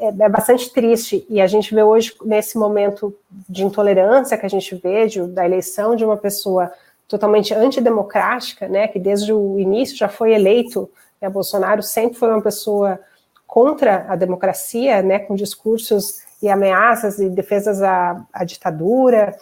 [0.00, 1.26] é, é, bastante triste.
[1.28, 3.14] E a gente vê hoje, nesse momento
[3.48, 6.72] de intolerância que a gente vê, de, da eleição de uma pessoa
[7.06, 12.40] totalmente antidemocrática, né, que desde o início já foi eleito, né, Bolsonaro sempre foi uma
[12.40, 12.98] pessoa
[13.46, 19.36] contra a democracia, né, com discursos e ameaças e defesas à, à ditadura,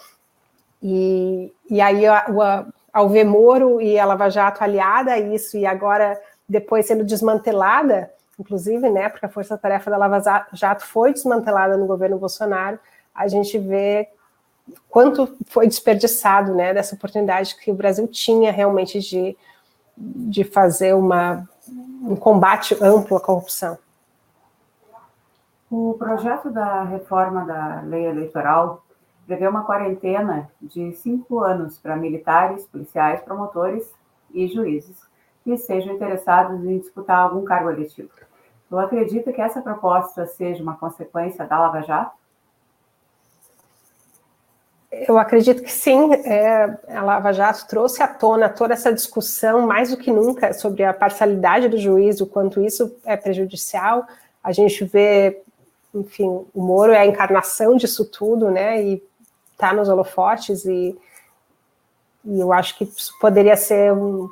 [0.82, 2.04] e, e aí
[2.92, 8.10] ao ver Moro e a Lava Jato aliada a isso, e agora depois sendo desmantelada,
[8.38, 12.78] inclusive, né, porque a força-tarefa da Lava Jato foi desmantelada no governo Bolsonaro,
[13.14, 14.08] a gente vê
[14.88, 19.36] quanto foi desperdiçado, né, dessa oportunidade que o Brasil tinha realmente de,
[19.96, 21.48] de fazer uma,
[22.02, 23.78] um combate amplo à corrupção.
[25.70, 28.82] O projeto da reforma da lei eleitoral
[29.26, 33.92] prevê uma quarentena de cinco anos para militares, policiais, promotores
[34.32, 34.96] e juízes
[35.44, 38.10] que sejam interessados em disputar algum cargo eletivo.
[38.68, 42.16] Tu acredita que essa proposta seja uma consequência da Lava Jato?
[44.90, 46.12] Eu acredito que sim.
[46.14, 50.82] É, a Lava Jato trouxe à tona toda essa discussão, mais do que nunca, sobre
[50.84, 54.06] a parcialidade do juiz, o quanto isso é prejudicial.
[54.42, 55.42] A gente vê,
[55.94, 58.82] enfim, o Moro é a encarnação disso tudo, né?
[58.82, 59.02] E
[59.52, 60.96] está nos holofotes e,
[62.24, 64.28] e, eu acho que isso poderia ser um,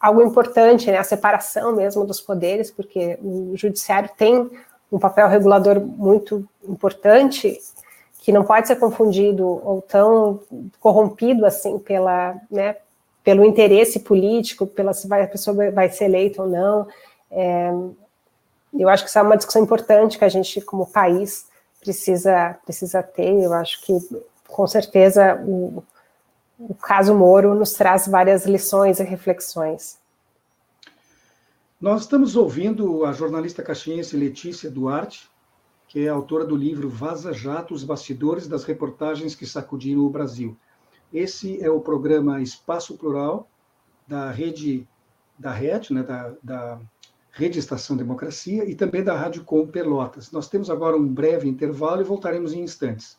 [0.00, 4.50] algo importante, né, a separação mesmo dos poderes, porque o judiciário tem
[4.90, 7.58] um papel regulador muito importante
[8.20, 10.40] que não pode ser confundido ou tão
[10.80, 12.76] corrompido assim pela, né,
[13.22, 16.86] pelo interesse político, pela se vai, a pessoa vai ser eleita ou não.
[17.30, 17.70] É,
[18.72, 21.46] eu acho que isso é uma discussão importante que a gente, como país,
[21.80, 23.42] precisa, precisa ter.
[23.42, 23.98] Eu acho que
[24.46, 25.82] com certeza o,
[26.58, 29.98] o caso Moro nos traz várias lições e reflexões.
[31.80, 35.30] Nós estamos ouvindo a jornalista caxiense Letícia Duarte,
[35.88, 40.56] que é autora do livro Vaza Jato, os bastidores das reportagens que sacudiram o Brasil.
[41.12, 43.48] Esse é o programa Espaço Plural
[44.06, 44.86] da rede
[45.38, 46.78] da Rede, né, da, da
[47.40, 50.30] Rede Estação Democracia e também da Rádio Com Pelotas.
[50.30, 53.16] Nós temos agora um breve intervalo e voltaremos em instantes.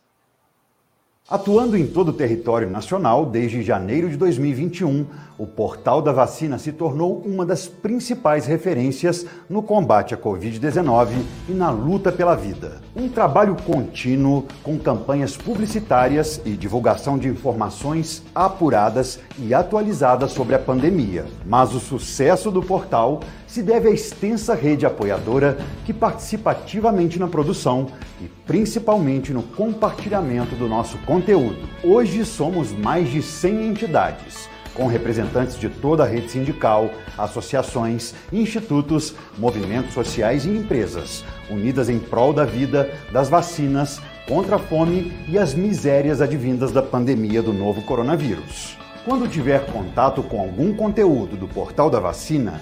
[1.28, 5.06] Atuando em todo o território nacional desde janeiro de 2021,
[5.38, 11.14] o Portal da Vacina se tornou uma das principais referências no combate à Covid-19
[11.48, 12.82] e na luta pela vida.
[12.96, 20.60] Um trabalho contínuo com campanhas publicitárias e divulgação de informações apuradas e atualizadas sobre a
[20.60, 21.26] pandemia.
[21.46, 27.28] Mas o sucesso do portal se deve à extensa rede apoiadora que participa ativamente na
[27.28, 27.88] produção
[28.22, 31.68] e principalmente no compartilhamento do nosso conteúdo.
[31.84, 39.16] Hoje somos mais de 100 entidades, com representantes de toda a rede sindical, associações, institutos,
[39.38, 45.38] movimentos sociais e empresas, unidas em prol da vida, das vacinas, contra a fome e
[45.38, 48.78] as misérias advindas da pandemia do novo coronavírus.
[49.04, 52.62] Quando tiver contato com algum conteúdo do Portal da Vacina,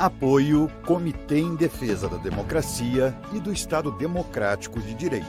[0.00, 5.26] Apoio Comitê em Defesa da Democracia e do Estado Democrático de Direito.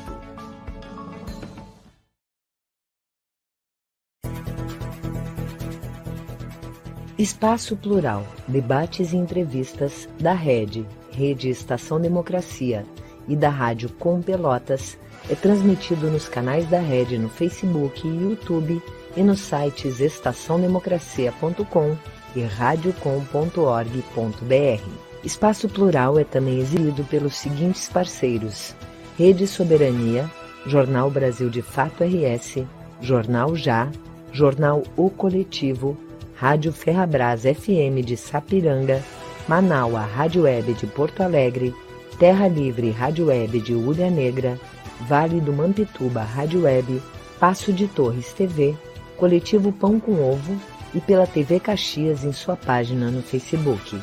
[7.20, 12.86] Espaço Plural, debates e entrevistas da Rede, Rede Estação Democracia
[13.28, 14.98] e da Rádio Com Pelotas.
[15.30, 18.82] É transmitido nos canais da Rede no Facebook e YouTube
[19.18, 25.12] e nos sites estaçãodemocracia.com e radiocom.org.br.
[25.24, 28.76] Espaço Plural é também exibido pelos seguintes parceiros:
[29.18, 30.30] Rede Soberania,
[30.66, 32.64] Jornal Brasil de Fato RS,
[33.02, 33.90] Jornal Já,
[34.32, 35.98] Jornal O Coletivo,
[36.36, 39.04] Rádio Ferrabras FM de Sapiranga,
[39.48, 41.76] Manaua Rádio Web de Porto Alegre,
[42.18, 44.60] Terra Livre Rádio Web de Ulha Negra,
[45.08, 47.02] Vale do Mampituba Rádio Web,
[47.40, 48.76] Passo de Torres TV,
[49.18, 50.60] Coletivo Pão com Ovo
[50.94, 54.02] e pela TV Caxias em sua página no Facebook.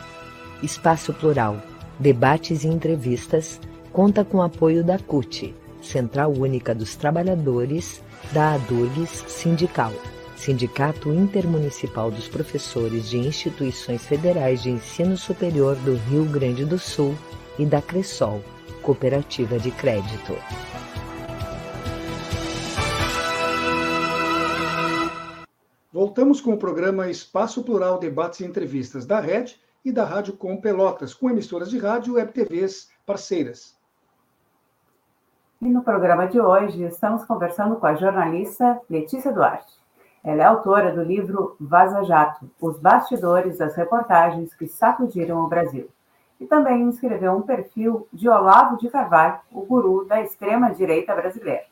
[0.62, 1.56] Espaço Plural,
[1.98, 3.60] debates e entrevistas,
[3.92, 9.92] conta com apoio da CUT, Central Única dos Trabalhadores, da ADURGS Sindical,
[10.36, 17.14] Sindicato Intermunicipal dos Professores de Instituições Federais de Ensino Superior do Rio Grande do Sul
[17.58, 18.42] e da Cressol,
[18.82, 20.34] Cooperativa de Crédito.
[25.98, 30.56] Voltamos com o programa Espaço Plural Debates e Entrevistas da Rede e da Rádio Com
[30.56, 33.76] Pelotas, com emissoras de rádio e TVs parceiras.
[35.60, 39.74] E no programa de hoje estamos conversando com a jornalista Letícia Duarte.
[40.22, 45.90] Ela é autora do livro Vaza Jato, Os Bastidores das Reportagens que Sacudiram o Brasil.
[46.38, 51.64] E também escreveu um perfil de Olavo de Carvalho, o guru da extrema-direita brasileira.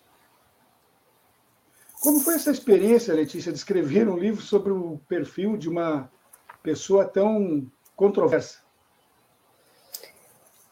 [2.07, 6.09] Como foi essa experiência, Letícia, de escrever um livro sobre o perfil de uma
[6.63, 8.59] pessoa tão controversa?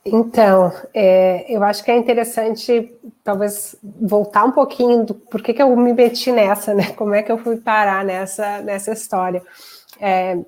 [0.04, 5.60] Então, é, eu acho que é interessante, talvez, voltar um pouquinho do por que, que
[5.60, 6.92] eu me meti nessa, né?
[6.92, 9.42] Como é que eu fui parar nessa, nessa história.
[9.98, 10.38] É,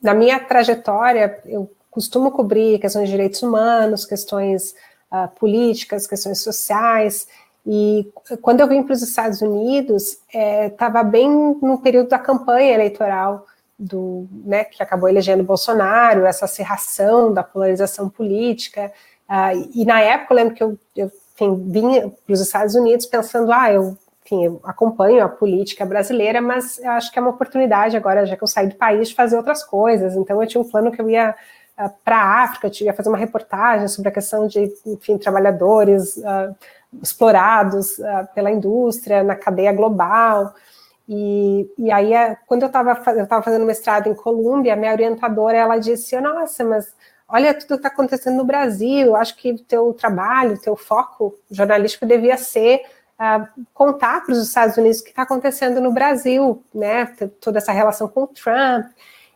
[0.00, 4.72] na minha trajetória, eu costumo cobrir questões de direitos humanos, questões
[5.10, 7.26] uh, políticas, questões sociais,
[7.66, 12.74] e quando eu vim para os Estados Unidos, estava é, bem no período da campanha
[12.74, 13.46] eleitoral
[13.78, 18.92] do, né, que acabou elegendo Bolsonaro, essa serração da polarização política.
[19.28, 23.06] Uh, e na época eu lembro que eu, eu enfim, vim para os Estados Unidos
[23.06, 27.30] pensando, ah, eu, enfim, eu acompanho a política brasileira, mas eu acho que é uma
[27.30, 30.14] oportunidade agora, já que eu saí do país, de fazer outras coisas.
[30.14, 31.34] Então eu tinha um plano que eu ia
[31.78, 36.16] uh, para a África, eu ia fazer uma reportagem sobre a questão de, enfim, trabalhadores
[36.18, 36.54] uh,
[37.00, 37.96] explorados
[38.34, 40.54] pela indústria na cadeia global.
[41.08, 45.56] E, e aí, é, quando eu estava eu tava fazendo mestrado em Colômbia, minha orientadora,
[45.56, 46.94] ela disse, nossa, mas
[47.28, 51.38] olha tudo que está acontecendo no Brasil, acho que o teu trabalho, o teu foco
[51.50, 52.82] jornalístico devia ser
[53.18, 57.06] uh, contar para os Estados Unidos o que está acontecendo no Brasil, né,
[57.40, 58.86] toda essa relação com o Trump,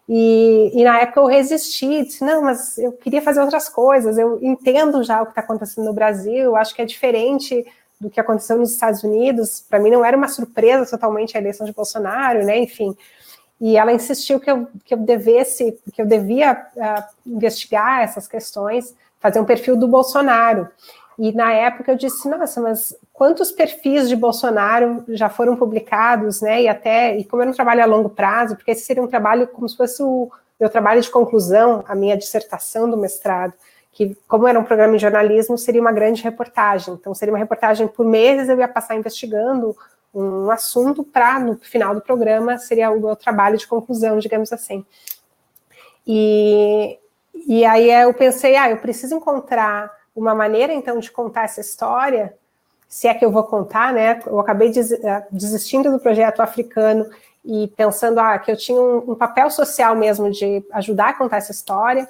[0.08, 4.38] e, e, na época eu resisti, disse, não, mas eu queria fazer outras coisas, eu
[4.40, 7.66] entendo já o que está acontecendo no Brasil, acho que é diferente
[8.00, 11.66] do que aconteceu nos Estados Unidos, para mim não era uma surpresa totalmente a eleição
[11.66, 12.58] de Bolsonaro, né?
[12.58, 12.96] Enfim,
[13.60, 18.94] e ela insistiu que eu, que eu devesse, que eu devia uh, investigar essas questões,
[19.18, 20.68] fazer um perfil do Bolsonaro.
[21.18, 26.62] E na época eu disse, nossa, mas quantos perfis de Bolsonaro já foram publicados, né?
[26.62, 29.48] E até, e como era um trabalho a longo prazo, porque esse seria um trabalho
[29.48, 33.54] como se fosse o meu trabalho de conclusão, a minha dissertação do mestrado
[33.96, 36.92] que, como era um programa de jornalismo, seria uma grande reportagem.
[36.92, 39.74] Então, seria uma reportagem por meses, eu ia passar investigando
[40.14, 44.84] um assunto para, no final do programa, seria o meu trabalho de conclusão, digamos assim.
[46.06, 46.98] E,
[47.46, 52.34] e aí eu pensei, ah, eu preciso encontrar uma maneira, então, de contar essa história,
[52.88, 54.20] se é que eu vou contar, né?
[54.26, 57.06] Eu acabei eh, desistindo do projeto africano
[57.44, 61.36] e pensando, ah, que eu tinha um, um papel social mesmo de ajudar a contar
[61.36, 62.08] essa história,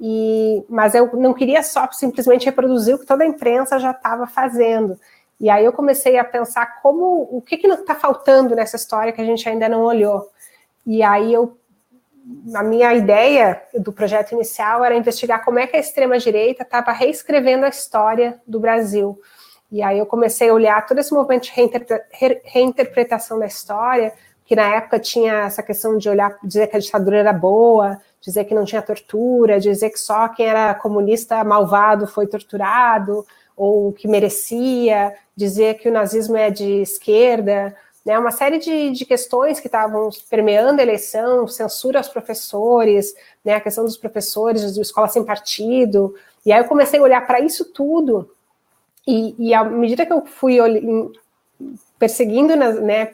[0.00, 4.26] e, mas eu não queria só simplesmente reproduzir o que toda a imprensa já estava
[4.26, 4.98] fazendo.
[5.40, 9.24] E aí eu comecei a pensar como o que está faltando nessa história que a
[9.24, 10.28] gente ainda não olhou.
[10.86, 11.56] E aí eu
[12.54, 16.92] a minha ideia do projeto inicial era investigar como é que a extrema direita estava
[16.92, 19.18] reescrevendo a história do Brasil.
[19.70, 24.12] E aí eu comecei a olhar todo esse movimento de reinterpretação da história,
[24.44, 28.44] que na época tinha essa questão de olhar, dizer que a ditadura era boa, dizer
[28.44, 33.26] que não tinha tortura, dizer que só quem era comunista malvado foi torturado,
[33.56, 37.76] ou que merecia, dizer que o nazismo é de esquerda,
[38.08, 43.52] né, uma série de, de questões que estavam permeando a eleição, censura aos professores, né,
[43.52, 46.14] a questão dos professores de escola sem partido,
[46.46, 48.30] e aí eu comecei a olhar para isso tudo,
[49.06, 50.56] e, e, à medida que eu fui
[51.98, 53.12] perseguindo, né,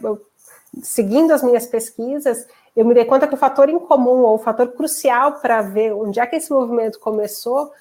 [0.80, 4.42] seguindo as minhas pesquisas, eu me dei conta que o fator em comum, ou o
[4.42, 7.72] fator crucial para ver onde é que esse movimento começou,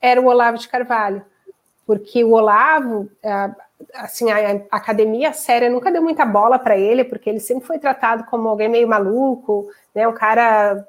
[0.00, 1.22] era o Olavo de Carvalho.
[1.86, 3.10] Porque o Olavo,
[3.94, 8.24] assim, a academia séria nunca deu muita bola para ele, porque ele sempre foi tratado
[8.24, 10.86] como alguém meio maluco, né, um cara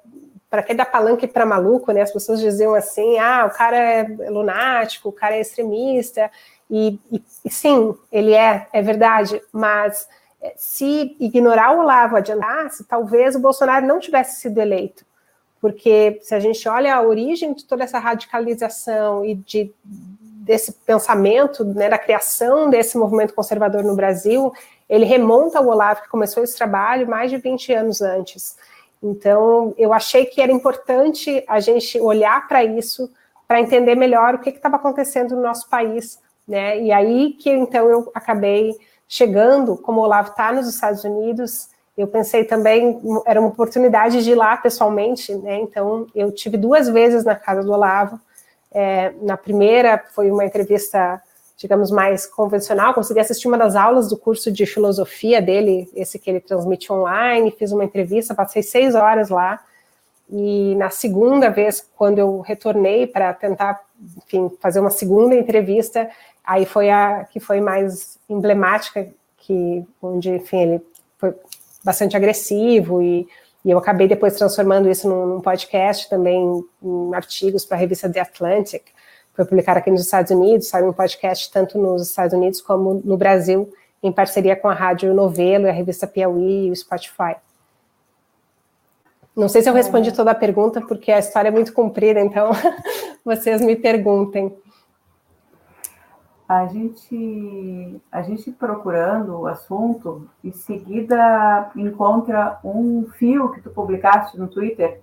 [0.50, 2.02] para que dar palanque para maluco, né?
[2.02, 6.30] As pessoas diziam assim: ah, o cara é lunático, o cara é extremista,
[6.70, 10.08] e, e, e sim, ele é, é verdade, mas
[10.56, 15.06] se ignorar o Olavo adiantasse, talvez o Bolsonaro não tivesse sido eleito.
[15.62, 19.74] Porque se a gente olha a origem de toda essa radicalização e de,
[20.44, 24.54] desse pensamento, né, da criação desse movimento conservador no Brasil,
[24.89, 28.58] ele remonta ao Olavo, que começou esse trabalho mais de 20 anos antes.
[29.02, 33.10] Então, eu achei que era importante a gente olhar para isso,
[33.48, 36.20] para entender melhor o que estava acontecendo no nosso país.
[36.48, 36.82] Né?
[36.82, 38.76] E aí que, então, eu acabei
[39.08, 44.32] chegando, como o Olavo está nos Estados Unidos, eu pensei também, era uma oportunidade de
[44.32, 45.60] ir lá pessoalmente, né?
[45.60, 48.20] Então, eu tive duas vezes na casa do Olavo.
[48.74, 51.21] É, na primeira, foi uma entrevista,
[51.57, 52.93] digamos, mais convencional.
[52.93, 57.51] Consegui assistir uma das aulas do curso de filosofia dele, esse que ele transmite online.
[57.51, 59.59] Fiz uma entrevista, passei seis horas lá.
[60.30, 63.82] E na segunda vez, quando eu retornei para tentar,
[64.17, 66.09] enfim, fazer uma segunda entrevista,
[66.43, 69.07] aí foi a que foi mais emblemática,
[69.38, 70.82] que onde, enfim, ele
[71.19, 71.34] foi
[71.84, 73.28] bastante agressivo e,
[73.64, 78.20] e eu acabei depois transformando isso num, podcast também, em artigos para a revista The
[78.20, 78.84] Atlantic,
[79.34, 83.18] foi publicado aqui nos Estados Unidos, saiu um podcast tanto nos Estados Unidos como no
[83.18, 87.36] Brasil, em parceria com a Rádio Novelo, a revista Piauí e o Spotify.
[89.36, 92.51] Não sei se eu respondi toda a pergunta, porque a história é muito comprida, então
[93.26, 94.55] vocês me perguntem.
[96.62, 104.38] A gente, a gente procurando o assunto, em seguida encontra um fio que tu publicaste
[104.38, 105.01] no Twitter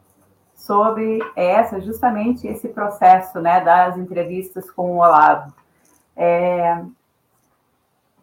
[0.54, 5.52] sobre essa, justamente esse processo né, das entrevistas com o Olavo.
[6.16, 6.84] É,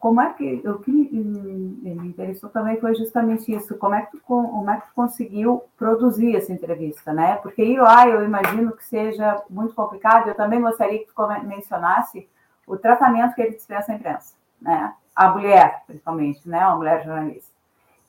[0.00, 4.20] como é que o que me interessou também foi justamente isso, como é que tu,
[4.24, 7.36] como é que conseguiu produzir essa entrevista, né?
[7.36, 12.26] Porque eu, ah, eu imagino que seja muito complicado, eu também gostaria que tu mencionasse
[12.68, 14.94] o tratamento que ele dispensa à imprensa, né?
[15.14, 16.58] A mulher, principalmente, né?
[16.66, 17.50] Uma mulher jornalista.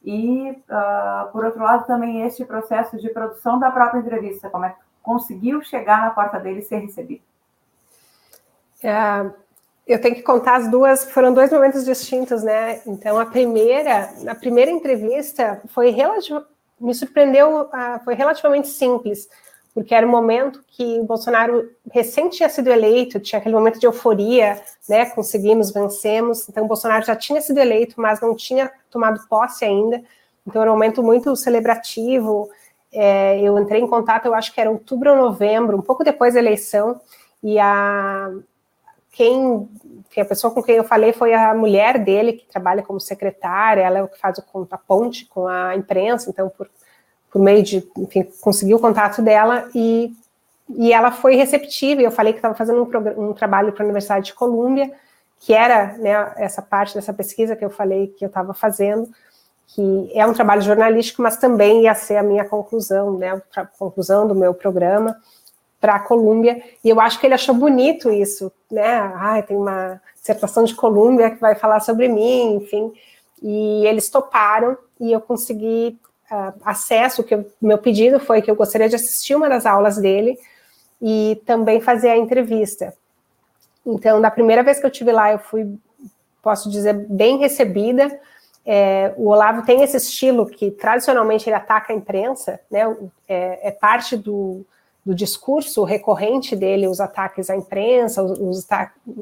[0.03, 4.69] E, uh, por outro lado, também este processo de produção da própria entrevista, como é
[4.69, 7.21] que conseguiu chegar na porta dele e ser recebido?
[8.83, 9.29] É,
[9.87, 12.81] eu tenho que contar as duas, foram dois momentos distintos, né?
[12.85, 15.93] Então, a primeira, a primeira entrevista foi
[16.79, 19.27] me surpreendeu, uh, foi relativamente simples,
[19.73, 23.85] porque era um momento que o Bolsonaro recém tinha sido eleito, tinha aquele momento de
[23.85, 25.05] euforia, né?
[25.05, 26.49] Conseguimos, vencemos.
[26.49, 30.01] Então, o Bolsonaro já tinha sido eleito, mas não tinha tomado posse ainda.
[30.45, 32.49] Então, era um momento muito celebrativo.
[32.91, 36.33] É, eu entrei em contato, eu acho que era outubro ou novembro, um pouco depois
[36.33, 36.99] da eleição,
[37.43, 38.31] e a,
[39.11, 39.69] quem,
[40.17, 43.99] a pessoa com quem eu falei foi a mulher dele, que trabalha como secretária, ela
[43.99, 46.67] é o que faz o, a ponte com a imprensa, então, por,
[47.31, 50.13] por meio de, enfim, conseguiu o contato dela e,
[50.69, 52.01] e ela foi receptiva.
[52.01, 54.91] Eu falei que estava fazendo um, um trabalho para a Universidade de Colômbia,
[55.39, 59.09] que era né, essa parte dessa pesquisa que eu falei que eu estava fazendo,
[59.67, 64.27] que é um trabalho jornalístico, mas também ia ser a minha conclusão, né, a conclusão
[64.27, 65.15] do meu programa
[65.79, 68.97] para a Colômbia, e eu acho que ele achou bonito isso, né?
[69.15, 72.91] Ah, tem uma dissertação de Colômbia que vai falar sobre mim, enfim.
[73.41, 75.97] E eles toparam e eu consegui
[76.31, 77.23] uh, acesso.
[77.23, 80.37] Que meu pedido foi que eu gostaria de assistir uma das aulas dele
[81.01, 82.93] e também fazer a entrevista.
[83.85, 85.67] Então, da primeira vez que eu tive lá, eu fui,
[86.41, 88.19] posso dizer, bem recebida.
[88.65, 92.95] É, o Olavo tem esse estilo que tradicionalmente ele ataca a imprensa, né?
[93.27, 94.65] É, é parte do,
[95.05, 98.67] do discurso recorrente dele, os ataques à imprensa, os, os,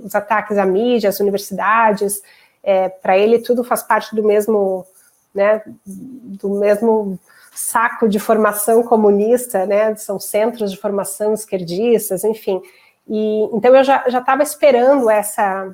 [0.04, 2.22] os ataques à mídia, às universidades,
[2.62, 4.86] é, para ele tudo faz parte do mesmo,
[5.34, 7.20] né, do mesmo
[7.54, 12.62] saco de formação comunista, né, são centros de formação esquerdistas, enfim.
[13.08, 15.68] E, então eu já estava esperando essa,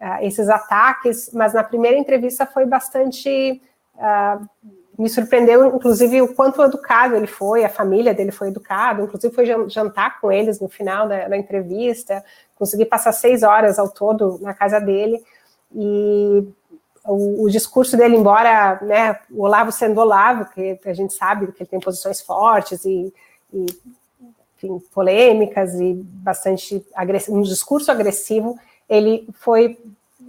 [0.00, 3.60] uh, esses ataques, mas na primeira entrevista foi bastante
[3.96, 4.48] uh,
[4.98, 9.44] me surpreendeu, inclusive, o quanto educado ele foi, a família dele foi educada, inclusive foi
[9.68, 12.24] jantar com eles no final da, da entrevista,
[12.54, 15.20] consegui passar seis horas ao todo na casa dele,
[15.74, 16.46] e
[17.04, 21.62] o, o, discurso dele, embora né, o Olavo sendo Olavo, que a gente sabe que
[21.62, 23.12] ele tem posições fortes e,
[23.52, 23.66] e
[24.56, 29.78] enfim, polêmicas e bastante agressivo, um discurso agressivo, ele foi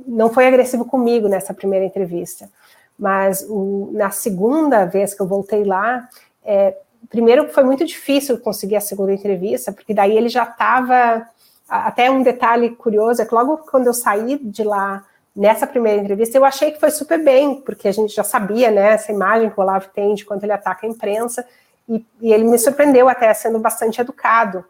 [0.08, 2.50] não foi agressivo comigo nessa primeira entrevista.
[2.98, 6.08] Mas o, na segunda vez que eu voltei lá,
[6.44, 6.76] é,
[7.10, 11.28] primeiro foi muito difícil conseguir a segunda entrevista, porque daí ele já estava.
[11.68, 15.04] Até um detalhe curioso é que logo quando eu saí de lá,
[15.36, 18.94] nessa primeira entrevista, eu achei que foi super bem, porque a gente já sabia, né,
[18.94, 21.46] essa imagem que o Olavo tem de quanto ele ataca a imprensa,
[21.88, 24.64] e, e ele me surpreendeu até sendo bastante educado.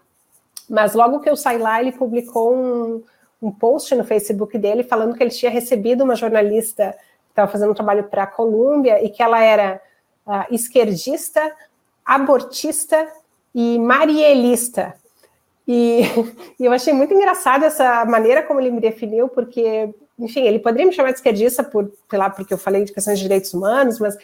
[0.69, 3.03] Mas logo que eu saí lá, ele publicou um,
[3.41, 6.95] um post no Facebook dele falando que ele tinha recebido uma jornalista
[7.35, 9.81] estava fazendo um trabalho para a Colômbia e que ela era
[10.25, 11.53] uh, esquerdista,
[12.05, 13.07] abortista
[13.53, 14.95] e marielista.
[15.67, 16.03] E,
[16.57, 20.87] e, eu achei muito engraçado essa maneira como ele me definiu, porque, enfim, ele poderia
[20.87, 23.99] me chamar de esquerdista por, sei lá, porque eu falei de questões de direitos humanos,
[23.99, 24.17] mas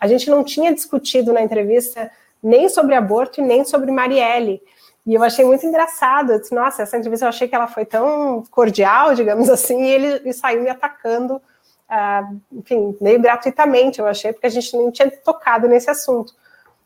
[0.00, 2.10] a gente não tinha discutido na entrevista
[2.42, 4.62] nem sobre aborto e nem sobre Marielle.
[5.06, 6.32] E eu achei muito engraçado.
[6.32, 9.90] Eu disse, Nossa, essa entrevista eu achei que ela foi tão cordial, digamos assim, e
[9.90, 11.40] ele, saiu me atacando
[11.88, 16.34] ah, enfim, meio gratuitamente, eu achei, porque a gente não tinha tocado nesse assunto.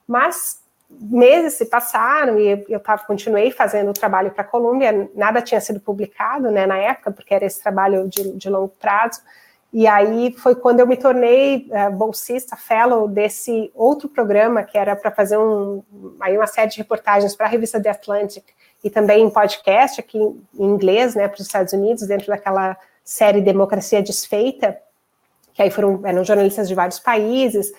[0.07, 0.62] Mas
[1.01, 5.61] meses se passaram e eu tava, continuei fazendo o trabalho para a Colômbia, nada tinha
[5.61, 9.21] sido publicado né, na época, porque era esse trabalho de, de longo prazo,
[9.73, 14.95] E aí foi quando eu me tornei uh, bolsista, fellow desse outro programa que era
[14.95, 15.83] para fazer um,
[16.21, 18.45] aí uma série de reportagens para a revista The Atlantic
[18.85, 23.41] e também em podcast aqui em inglês, né, para os Estados Unidos, dentro daquela série
[23.41, 24.79] Democracia Desfeita,
[25.55, 27.73] que aí foram eram jornalistas de vários países.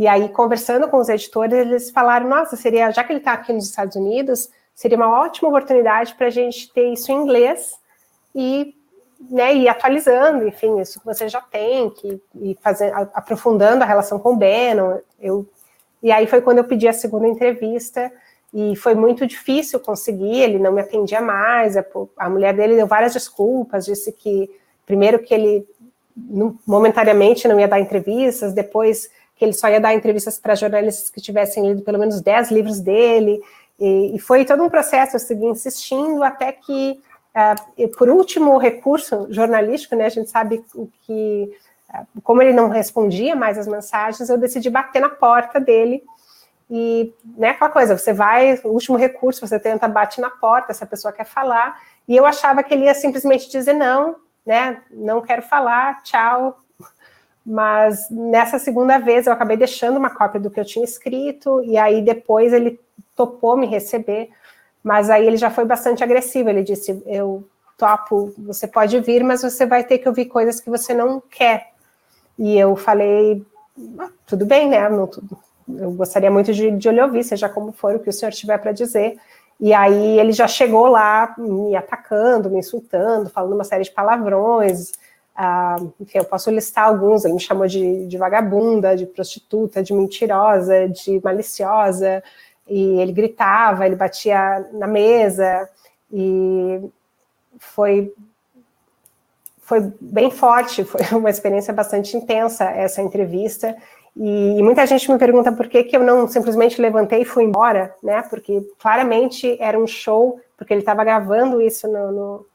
[0.00, 3.52] E aí conversando com os editores, eles falaram: nossa, seria já que ele está aqui
[3.52, 7.78] nos Estados Unidos, seria uma ótima oportunidade para a gente ter isso em inglês
[8.34, 8.74] e
[9.30, 14.18] né, ir atualizando, enfim, isso que você já tem, que, e fazer, aprofundando a relação
[14.18, 15.00] com o Bannon.
[15.20, 15.46] Eu,
[16.02, 18.10] e aí foi quando eu pedi a segunda entrevista,
[18.54, 21.84] e foi muito difícil conseguir, ele não me atendia mais, a,
[22.16, 24.50] a mulher dele deu várias desculpas, disse que,
[24.86, 25.68] primeiro, que ele
[26.16, 29.10] não, momentariamente não ia dar entrevistas, depois
[29.40, 32.78] que ele só ia dar entrevistas para jornalistas que tivessem lido pelo menos 10 livros
[32.78, 33.42] dele,
[33.78, 39.28] e, e foi todo um processo, eu segui insistindo até que Uh, por último recurso
[39.30, 41.48] jornalístico, né, a gente sabe o que,
[41.94, 46.02] uh, como ele não respondia mais as mensagens, eu decidi bater na porta dele
[46.68, 50.86] e, né, aquela coisa, você vai, último recurso, você tenta, bate na porta, se a
[50.88, 55.42] pessoa quer falar, e eu achava que ele ia simplesmente dizer não, né, não quero
[55.42, 56.58] falar, tchau,
[57.44, 61.76] mas nessa segunda vez eu acabei deixando uma cópia do que eu tinha escrito, e
[61.76, 62.78] aí depois ele
[63.16, 64.30] topou me receber,
[64.82, 66.48] mas aí ele já foi bastante agressivo.
[66.48, 70.70] Ele disse: Eu topo, você pode vir, mas você vai ter que ouvir coisas que
[70.70, 71.70] você não quer.
[72.38, 73.44] E eu falei:
[73.98, 74.88] ah, Tudo bem, né?
[74.88, 75.08] Não,
[75.78, 78.58] eu gostaria muito de, de lhe ouvir, seja como for o que o senhor tiver
[78.58, 79.18] para dizer.
[79.58, 84.92] E aí ele já chegou lá me atacando, me insultando, falando uma série de palavrões.
[85.42, 87.24] Ah, enfim, eu posso listar alguns.
[87.24, 92.22] Ele me chamou de, de vagabunda, de prostituta, de mentirosa, de maliciosa
[92.70, 95.68] e ele gritava, ele batia na mesa,
[96.12, 96.80] e
[97.58, 98.14] foi,
[99.58, 103.76] foi bem forte, foi uma experiência bastante intensa essa entrevista,
[104.16, 107.94] e, muita gente me pergunta por que, que eu não simplesmente levantei e fui embora,
[108.02, 112.46] né, porque claramente era um show, porque ele estava gravando isso no, no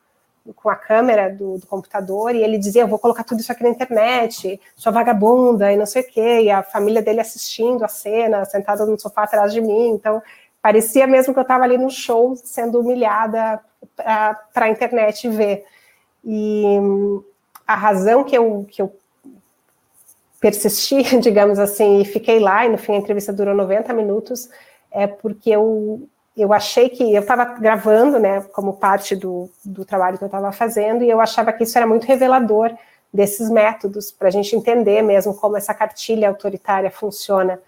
[0.54, 3.64] com a câmera do, do, computador e ele dizia: Eu vou colocar tudo isso aqui
[3.64, 6.42] na internet, sua vagabunda e não sei o quê.
[6.42, 9.90] E a família dele assistindo a cena, sentada no sofá atrás de mim.
[9.90, 10.22] Então,
[10.62, 13.60] parecia mesmo que eu estava ali no show sendo humilhada
[13.96, 15.66] para a internet ver.
[16.24, 16.64] E
[17.66, 18.96] a razão que eu, que eu
[20.40, 24.50] persisti, digamos assim, e fiquei lá, e no fim a entrevista durou 90 minutos,
[24.92, 26.08] é porque eu
[26.38, 30.52] eu achei que eu estava gravando, né, como parte do, do trabalho que eu estava
[30.52, 32.76] fazendo, e eu achava que isso era muito revelador
[33.14, 37.60] desses métodos para a gente entender mesmo como essa cartilha autoritária funciona,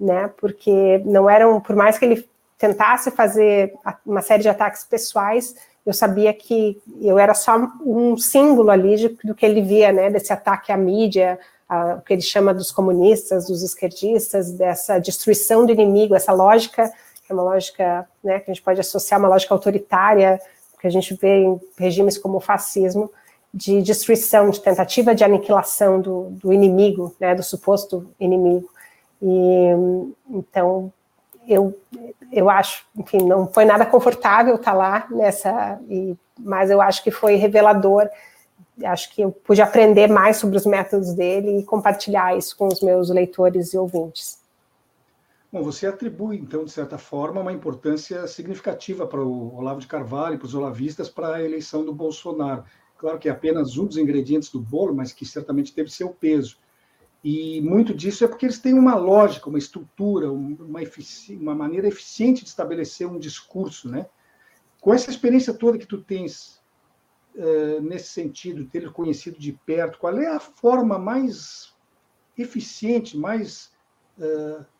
[0.00, 0.30] né?
[0.38, 3.74] Porque não eram, por mais que ele tentasse fazer
[4.06, 5.54] uma série de ataques pessoais,
[5.84, 10.08] eu sabia que eu era só um símbolo ali de, do que ele via, né?
[10.08, 15.66] Desse ataque à mídia, a, o que ele chama dos comunistas, dos esquerdistas, dessa destruição
[15.66, 16.90] do inimigo, essa lógica
[17.28, 20.40] é uma lógica né, que a gente pode associar uma lógica autoritária,
[20.80, 23.10] que a gente vê em regimes como o fascismo,
[23.52, 28.68] de destruição, de tentativa de aniquilação do, do inimigo, né, do suposto inimigo.
[29.22, 29.70] E
[30.28, 30.92] então
[31.46, 31.74] eu
[32.32, 37.10] eu acho, enfim, não foi nada confortável estar lá nessa, e, mas eu acho que
[37.12, 38.08] foi revelador.
[38.82, 42.82] Acho que eu pude aprender mais sobre os métodos dele e compartilhar isso com os
[42.82, 44.43] meus leitores e ouvintes.
[45.54, 50.36] Bom, você atribui, então, de certa forma, uma importância significativa para o Olavo de Carvalho,
[50.36, 52.64] para os olavistas, para a eleição do Bolsonaro.
[52.98, 56.58] Claro que é apenas um dos ingredientes do bolo, mas que certamente teve seu peso.
[57.22, 60.80] E muito disso é porque eles têm uma lógica, uma estrutura, uma,
[61.38, 64.06] uma maneira eficiente de estabelecer um discurso, né?
[64.80, 66.60] Com essa experiência toda que tu tens
[67.36, 71.72] uh, nesse sentido, ter conhecido de perto, qual é a forma mais
[72.36, 73.70] eficiente, mais
[74.18, 74.73] uh,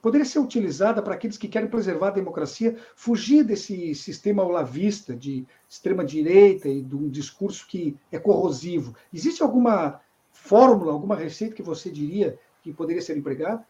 [0.00, 5.46] poderia ser utilizada para aqueles que querem preservar a democracia, fugir desse sistema olavista de
[5.68, 8.94] extrema-direita e de um discurso que é corrosivo.
[9.12, 10.00] Existe alguma
[10.32, 13.64] fórmula, alguma receita que você diria que poderia ser empregada?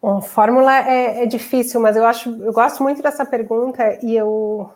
[0.00, 4.68] Bom, fórmula é, é, difícil, mas eu acho, eu gosto muito dessa pergunta e eu,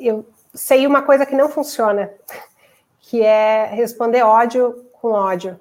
[0.00, 2.12] eu sei uma coisa que não funciona,
[2.98, 5.60] que é responder ódio com ódio.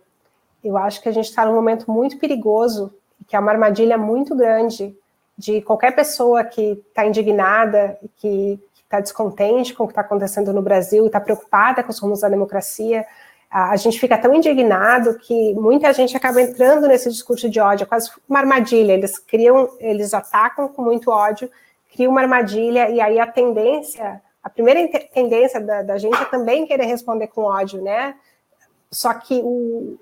[0.64, 2.94] Eu acho que a gente está num momento muito perigoso,
[3.28, 4.96] que é uma armadilha muito grande
[5.38, 10.62] de qualquer pessoa que está indignada, que está descontente com o que está acontecendo no
[10.62, 13.06] Brasil, está preocupada com os rumos da democracia.
[13.50, 17.88] A gente fica tão indignado que muita gente acaba entrando nesse discurso de ódio, é
[17.88, 18.94] quase uma armadilha.
[18.94, 21.50] Eles criam, eles atacam com muito ódio,
[21.94, 26.66] criam uma armadilha e aí a tendência a primeira tendência da, da, gente é também
[26.66, 28.16] querer responder com ódio, né?
[28.90, 30.00] Só que o,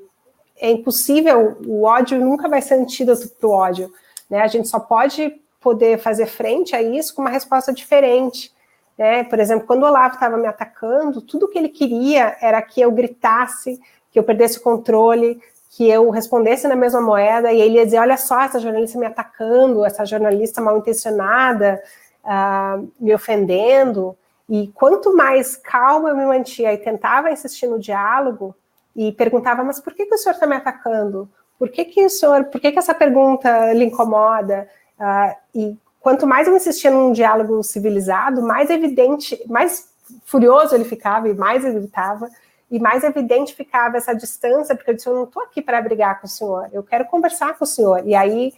[0.59, 3.93] é impossível, o ódio nunca vai ser antídoto para o ódio,
[4.29, 4.41] né?
[4.41, 8.53] A gente só pode poder fazer frente a isso com uma resposta diferente.
[8.97, 9.23] Né?
[9.23, 12.91] Por exemplo, quando o Olavo estava me atacando, tudo que ele queria era que eu
[12.91, 13.79] gritasse,
[14.11, 17.99] que eu perdesse o controle, que eu respondesse na mesma moeda, e ele ia dizer:
[17.99, 21.81] olha só, essa jornalista me atacando, essa jornalista mal intencionada,
[22.25, 24.17] uh, me ofendendo.
[24.49, 28.55] E quanto mais calma eu me mantia e tentava insistir no diálogo,
[28.95, 31.29] e perguntava: mas por que, que o senhor está me atacando?
[31.57, 34.67] Por que, que o senhor, por que, que essa pergunta lhe incomoda?
[34.97, 39.89] Uh, e quanto mais eu insistia num diálogo civilizado, mais evidente, mais
[40.25, 41.87] furioso ele ficava e mais ele
[42.71, 46.19] e mais evidente ficava essa distância, porque eu disse, eu não estou aqui para brigar
[46.19, 48.07] com o senhor, eu quero conversar com o senhor.
[48.07, 48.53] E aí,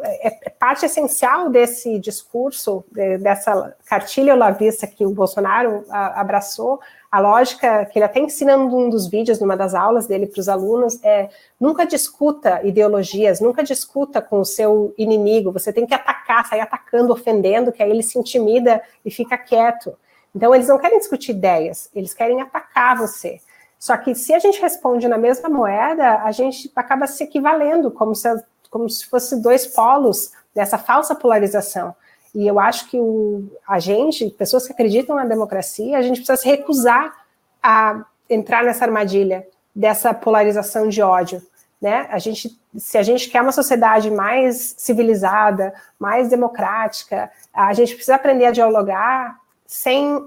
[0.00, 2.84] é, é parte essencial desse discurso,
[3.20, 6.80] dessa cartilha olavista que o Bolsonaro abraçou,
[7.12, 10.48] a lógica que ele até ensina num dos vídeos, numa das aulas dele para os
[10.48, 11.28] alunos, é
[11.60, 17.12] nunca discuta ideologias, nunca discuta com o seu inimigo, você tem que atacar, sair atacando,
[17.12, 19.94] ofendendo, que aí ele se intimida e fica quieto.
[20.34, 23.38] Então, eles não querem discutir ideias, eles querem atacar você.
[23.78, 28.14] Só que se a gente responde na mesma moeda, a gente acaba se equivalendo, como
[28.14, 28.26] se,
[28.70, 31.94] como se fosse dois polos dessa falsa polarização.
[32.34, 36.36] E eu acho que o, a gente, pessoas que acreditam na democracia, a gente precisa
[36.36, 37.14] se recusar
[37.62, 41.42] a entrar nessa armadilha dessa polarização de ódio.
[41.80, 42.06] Né?
[42.10, 48.14] A gente, se a gente quer uma sociedade mais civilizada, mais democrática, a gente precisa
[48.14, 50.24] aprender a dialogar sem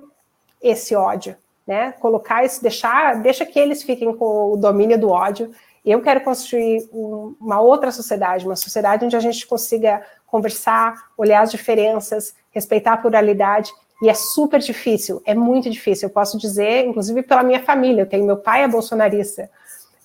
[0.62, 1.36] esse ódio,
[1.66, 1.94] né?
[1.94, 5.52] Colocar isso, deixar, deixa que eles fiquem com o domínio do ódio.
[5.86, 11.42] Eu quero construir um, uma outra sociedade, uma sociedade onde a gente consiga conversar, olhar
[11.42, 13.72] as diferenças, respeitar a pluralidade.
[14.02, 16.08] E é super difícil, é muito difícil.
[16.08, 19.50] Eu posso dizer, inclusive pela minha família, eu tenho meu pai é bolsonarista,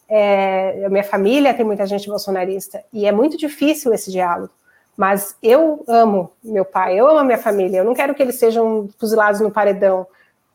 [0.08, 4.52] é, minha família tem muita gente bolsonarista, e é muito difícil esse diálogo.
[4.96, 8.36] Mas eu amo meu pai, eu amo a minha família, eu não quero que eles
[8.36, 10.06] sejam fuzilados no paredão,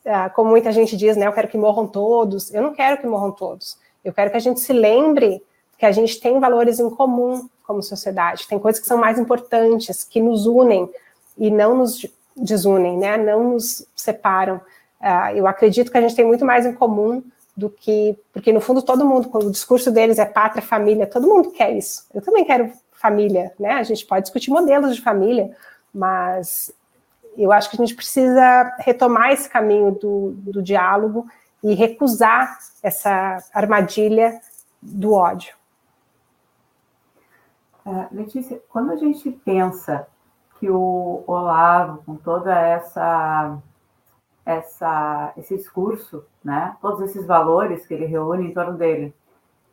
[0.06, 1.26] ah, como muita gente diz, né?
[1.26, 2.54] Eu quero que morram todos.
[2.54, 3.78] Eu não quero que morram todos.
[4.06, 5.42] Eu quero que a gente se lembre
[5.78, 10.04] que a gente tem valores em comum como sociedade, tem coisas que são mais importantes,
[10.04, 10.88] que nos unem
[11.36, 12.06] e não nos
[12.38, 13.18] desunem, né?
[13.18, 14.58] Não nos separam.
[15.02, 17.24] Uh, eu acredito que a gente tem muito mais em comum
[17.58, 21.52] do que porque no fundo todo mundo, o discurso deles é pátria, família, todo mundo
[21.52, 22.06] quer isso.
[22.14, 23.72] Eu também quero família, né?
[23.72, 25.52] A gente pode discutir modelos de família,
[25.94, 26.72] mas
[27.38, 31.28] eu acho que a gente precisa retomar esse caminho do, do diálogo
[31.66, 34.40] e recusar essa armadilha
[34.80, 35.56] do ódio.
[37.84, 40.08] Uh, Letícia, quando a gente pensa
[40.60, 43.58] que o Olavo, com toda essa,
[44.46, 49.12] essa esse discurso, né, todos esses valores que ele reúne em torno dele,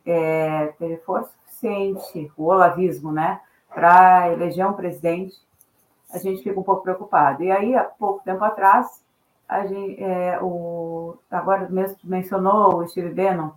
[0.03, 3.39] é, teve força suficiente, o olavismo, né,
[3.71, 5.35] para eleger um presidente,
[6.11, 7.43] a gente fica um pouco preocupado.
[7.43, 9.02] E aí, há pouco tempo atrás,
[9.53, 13.51] a gente, é, o, agora mesmo mencionou o Steve Bannon,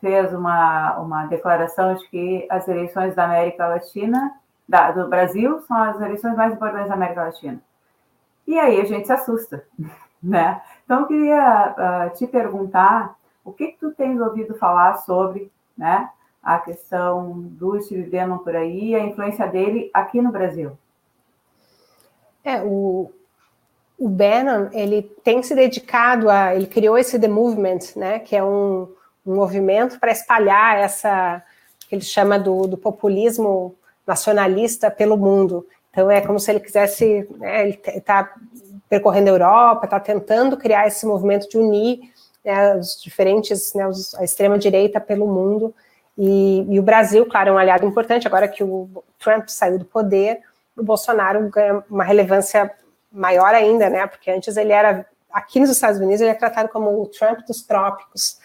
[0.00, 4.34] fez uma, uma declaração de que as eleições da América Latina,
[4.68, 7.60] da, do Brasil, são as eleições mais importantes da América Latina.
[8.46, 9.64] E aí a gente se assusta,
[10.22, 10.60] né?
[10.84, 11.74] Então, eu queria
[12.10, 16.10] uh, te perguntar o que, que tu tens ouvido falar sobre né,
[16.42, 20.76] a questão do Steve Bannon por aí a influência dele aqui no Brasil.
[22.44, 23.10] É, o,
[23.98, 28.44] o Bannon, ele tem se dedicado a, ele criou esse The Movement, né, que é
[28.44, 28.88] um,
[29.26, 31.42] um movimento para espalhar essa,
[31.88, 33.74] que ele chama do, do, populismo
[34.06, 35.66] nacionalista pelo mundo.
[35.90, 38.34] Então é como se ele quisesse, né, ele está
[38.88, 42.00] percorrendo a Europa, está tentando criar esse movimento de unir
[42.44, 45.74] né, os diferentes, né, os, a extrema direita pelo mundo.
[46.18, 48.26] E, e, o Brasil, claro, é um aliado importante.
[48.26, 48.88] Agora que o
[49.18, 50.40] Trump saiu do poder,
[50.76, 52.70] o Bolsonaro ganha uma relevância
[53.16, 54.06] maior ainda, né?
[54.06, 57.62] Porque antes ele era aqui nos Estados Unidos ele é tratado como o Trump dos
[57.62, 58.38] trópicos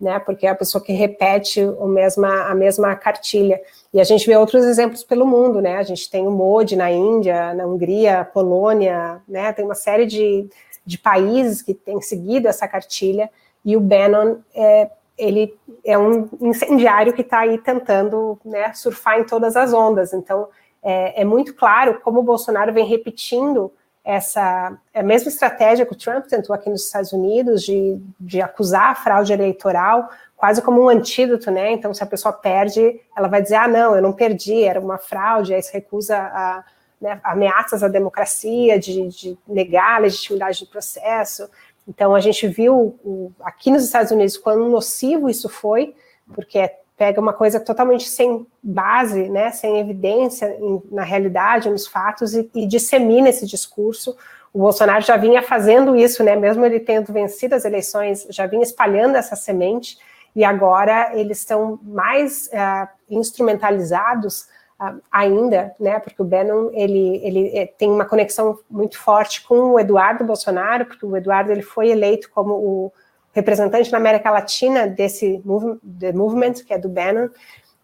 [0.00, 0.18] né?
[0.18, 3.60] Porque é a pessoa que repete o mesma, a mesma cartilha.
[3.92, 5.76] E a gente vê outros exemplos pelo mundo, né?
[5.76, 9.52] A gente tem o Modi na Índia, na Hungria, Polônia, né?
[9.52, 10.48] Tem uma série de,
[10.84, 13.30] de países que têm seguido essa cartilha.
[13.64, 19.24] E o Bannon é, ele é um incendiário que está aí tentando né, surfar em
[19.24, 20.12] todas as ondas.
[20.12, 20.48] Então,
[20.82, 23.72] é, é muito claro como o Bolsonaro vem repetindo
[24.04, 28.42] essa é a mesma estratégia que o Trump tentou aqui nos Estados Unidos de, de
[28.42, 31.72] acusar a fraude eleitoral quase como um antídoto, né?
[31.72, 34.98] Então, se a pessoa perde, ela vai dizer, ah, não, eu não perdi, era uma
[34.98, 36.64] fraude, aí se recusa a,
[37.00, 41.48] né, ameaças à democracia, de, de, negar a legitimidade do processo.
[41.88, 42.98] Então, a gente viu
[43.40, 45.94] aqui nos Estados Unidos quão nocivo isso foi,
[46.34, 52.34] porque pega uma coisa totalmente sem base, né, sem evidência em, na realidade, nos fatos,
[52.34, 54.16] e, e, dissemina esse discurso.
[54.52, 58.62] O Bolsonaro já vinha fazendo isso, né, mesmo ele tendo vencido as eleições, já vinha
[58.62, 59.98] espalhando essa semente,
[60.36, 64.46] e agora eles estão mais uh, instrumentalizados
[64.80, 69.72] uh, ainda, né, porque o Bannon, ele, ele é, tem uma conexão muito forte com
[69.72, 72.92] o Eduardo Bolsonaro, porque o Eduardo ele foi eleito como o
[73.34, 75.78] representante na América Latina desse move,
[76.14, 77.28] movement, que é do Bannon,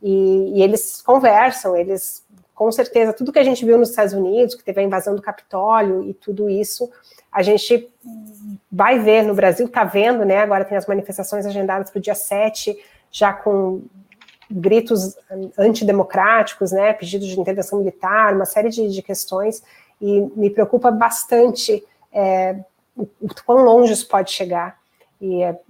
[0.02, 2.24] e, e, eles conversam, eles,
[2.54, 5.20] com certeza, tudo que a gente viu nos Estados Unidos, que teve a invasão do
[5.20, 6.90] Capitólio e tudo isso,
[7.30, 7.92] a gente
[8.70, 12.14] vai ver no Brasil, está vendo, né, agora tem as manifestações agendadas para o dia
[12.14, 12.78] 7,
[13.10, 13.82] já com
[14.50, 15.16] gritos
[15.58, 19.62] antidemocráticos, né, pedidos de intervenção militar, uma série de, de questões,
[20.00, 22.56] e me preocupa bastante é,
[22.96, 24.79] o, o quão longe isso pode chegar,
[25.20, 25.60] e é,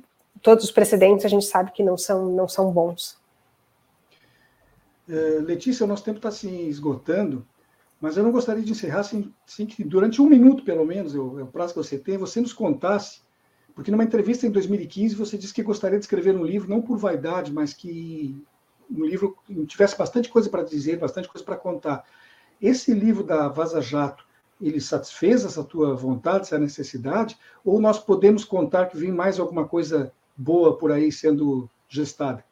[0.42, 3.18] todos os precedentes a gente sabe que não são, não são bons.
[5.08, 7.44] Uh, Letícia, o nosso tempo está se esgotando,
[8.00, 11.18] mas eu não gostaria de encerrar sem, sem que, durante um minuto, pelo menos, é
[11.18, 13.20] o, é o prazo que você tem, você nos contasse,
[13.74, 16.96] porque numa entrevista em 2015 você disse que gostaria de escrever um livro, não por
[16.96, 18.40] vaidade, mas que
[18.90, 19.36] um livro
[19.66, 22.04] tivesse bastante coisa para dizer, bastante coisa para contar.
[22.60, 24.24] Esse livro da Vaza Jato,
[24.60, 29.66] ele satisfez essa tua vontade, essa necessidade, ou nós podemos contar que vem mais alguma
[29.66, 32.44] coisa boa por aí sendo gestada?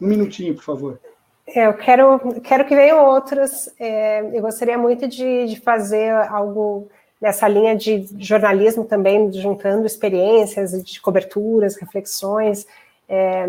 [0.00, 1.00] Um minutinho, por favor.
[1.46, 3.70] É, eu quero, quero que venham outros.
[3.80, 6.88] É, eu gostaria muito de, de, fazer algo
[7.20, 12.66] nessa linha de jornalismo também, juntando experiências de coberturas, reflexões.
[13.08, 13.48] É,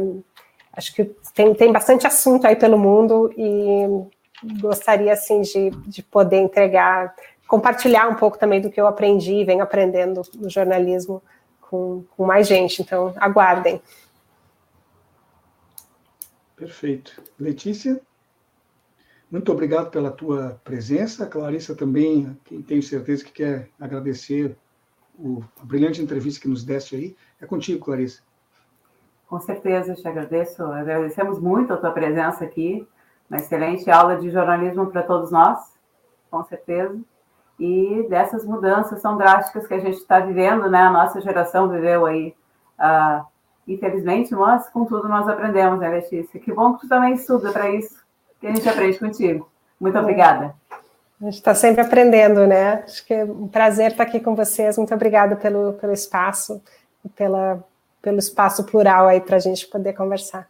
[0.71, 3.85] acho que tem, tem bastante assunto aí pelo mundo e
[4.61, 7.13] gostaria assim de, de poder entregar
[7.49, 11.19] compartilhar um pouco também do que eu aprendi e venho aprendendo no jornalismo
[11.59, 12.83] com, com mais gente.
[12.83, 13.81] Então, aguardem.
[16.55, 17.23] Perfeito.
[17.39, 17.99] Letícia,
[19.31, 21.25] muito obrigado pela tua presença.
[21.25, 22.37] Clarissa também,
[22.67, 24.55] tenho certeza que quer agradecer
[25.17, 27.15] o, a brilhante entrevista que nos deste aí.
[27.41, 28.21] É contigo, Clarissa.
[29.27, 30.63] Com certeza, te agradeço.
[30.63, 32.87] Agradecemos muito a tua presença aqui.
[33.27, 35.59] Uma excelente aula de jornalismo para todos nós,
[36.29, 36.99] com certeza
[37.59, 40.79] e dessas mudanças tão drásticas que a gente está vivendo, né?
[40.79, 42.33] A nossa geração viveu aí,
[42.79, 43.25] uh,
[43.67, 46.39] infelizmente, mas com tudo nós aprendemos, né, Letícia?
[46.39, 48.03] Que bom que tu também estuda para isso,
[48.39, 49.49] que a gente aprende contigo.
[49.79, 50.01] Muito é.
[50.01, 50.55] obrigada.
[51.21, 52.83] A gente está sempre aprendendo, né?
[52.85, 54.77] Acho que é um prazer estar aqui com vocês.
[54.77, 56.61] Muito obrigada pelo, pelo espaço
[57.15, 57.63] pela,
[58.01, 60.49] pelo espaço plural aí para a gente poder conversar.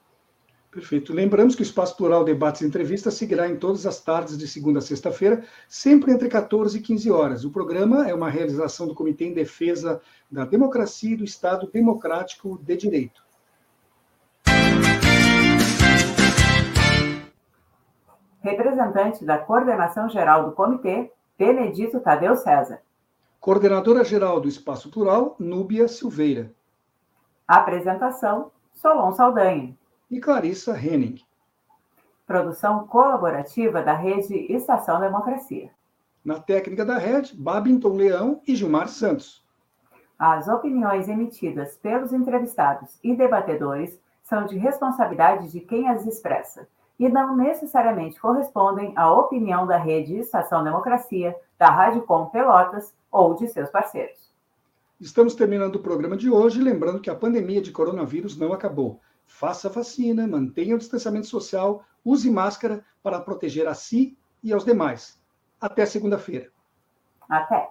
[0.80, 1.12] Perfeito.
[1.12, 4.80] Lembramos que o Espaço Plural Debates e Entrevistas seguirá em todas as tardes de segunda
[4.80, 7.44] a sexta-feira, sempre entre 14 e 15 horas.
[7.44, 10.02] O programa é uma realização do Comitê em Defesa
[10.32, 13.22] da Democracia e do Estado Democrático de Direito.
[18.40, 22.80] Representante da Coordenação Geral do Comitê, Benedito Tadeu César.
[23.38, 26.54] Coordenadora Geral do Espaço Plural, Núbia Silveira.
[27.46, 29.78] Apresentação, Solon Saldanha
[30.10, 31.22] e Clarissa Henning.
[32.26, 35.70] Produção colaborativa da Rede Estação Democracia.
[36.24, 39.44] Na técnica da rede, Babington Leão e Gilmar Santos.
[40.18, 46.68] As opiniões emitidas pelos entrevistados e debatedores são de responsabilidade de quem as expressa
[47.00, 53.34] e não necessariamente correspondem à opinião da Rede Estação Democracia, da Rádio Com Pelotas ou
[53.36, 54.30] de seus parceiros.
[55.00, 59.00] Estamos terminando o programa de hoje, lembrando que a pandemia de coronavírus não acabou
[59.30, 65.18] faça vacina, mantenha o distanciamento social, use máscara para proteger a si e aos demais.
[65.62, 66.50] Até segunda-feira.
[67.30, 67.70] Até.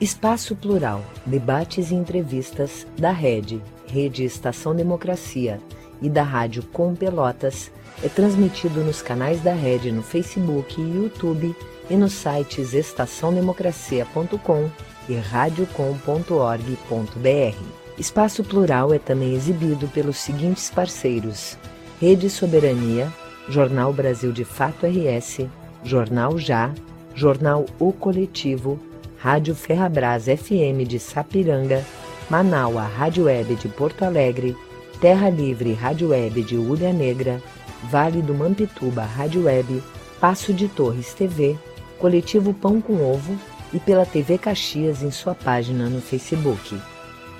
[0.00, 5.60] Espaço Plural, debates e entrevistas da Rede, Rede Estação Democracia
[6.02, 7.70] e da Rádio Com Pelotas
[8.02, 11.54] é transmitido nos canais da Rede no Facebook e YouTube
[11.88, 17.82] e nos sites estaçãodemocracia.com e radiocom.org.br.
[17.98, 21.58] Espaço Plural é também exibido pelos seguintes parceiros:
[22.00, 23.12] Rede Soberania,
[23.48, 25.46] Jornal Brasil de Fato RS,
[25.84, 26.72] Jornal Já,
[27.14, 28.80] Jornal O Coletivo,
[29.18, 31.84] Rádio Ferrabras FM de Sapiranga,
[32.30, 34.56] Manaua Rádio Web de Porto Alegre,
[35.00, 37.42] Terra Livre Rádio Web de Ulha Negra,
[37.90, 39.82] Vale do Mampituba Rádio Web,
[40.20, 41.58] Passo de Torres TV,
[41.98, 43.36] Coletivo Pão com Ovo
[43.72, 46.78] e pela TV Caxias em sua página no Facebook.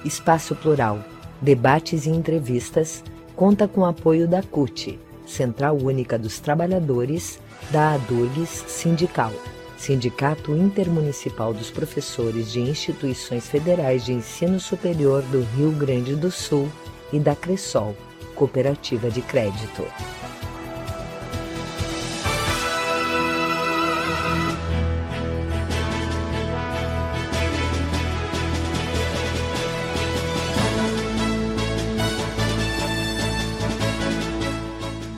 [0.05, 0.99] Espaço Plural,
[1.41, 3.05] debates e entrevistas,
[3.37, 7.39] conta com apoio da CUT, Central Única dos Trabalhadores,
[7.71, 9.33] da ADURGS Sindical,
[9.77, 16.69] Sindicato Intermunicipal dos Professores de Instituições Federais de Ensino Superior do Rio Grande do Sul
[17.13, 17.97] e da Cressol,
[18.35, 19.85] Cooperativa de Crédito.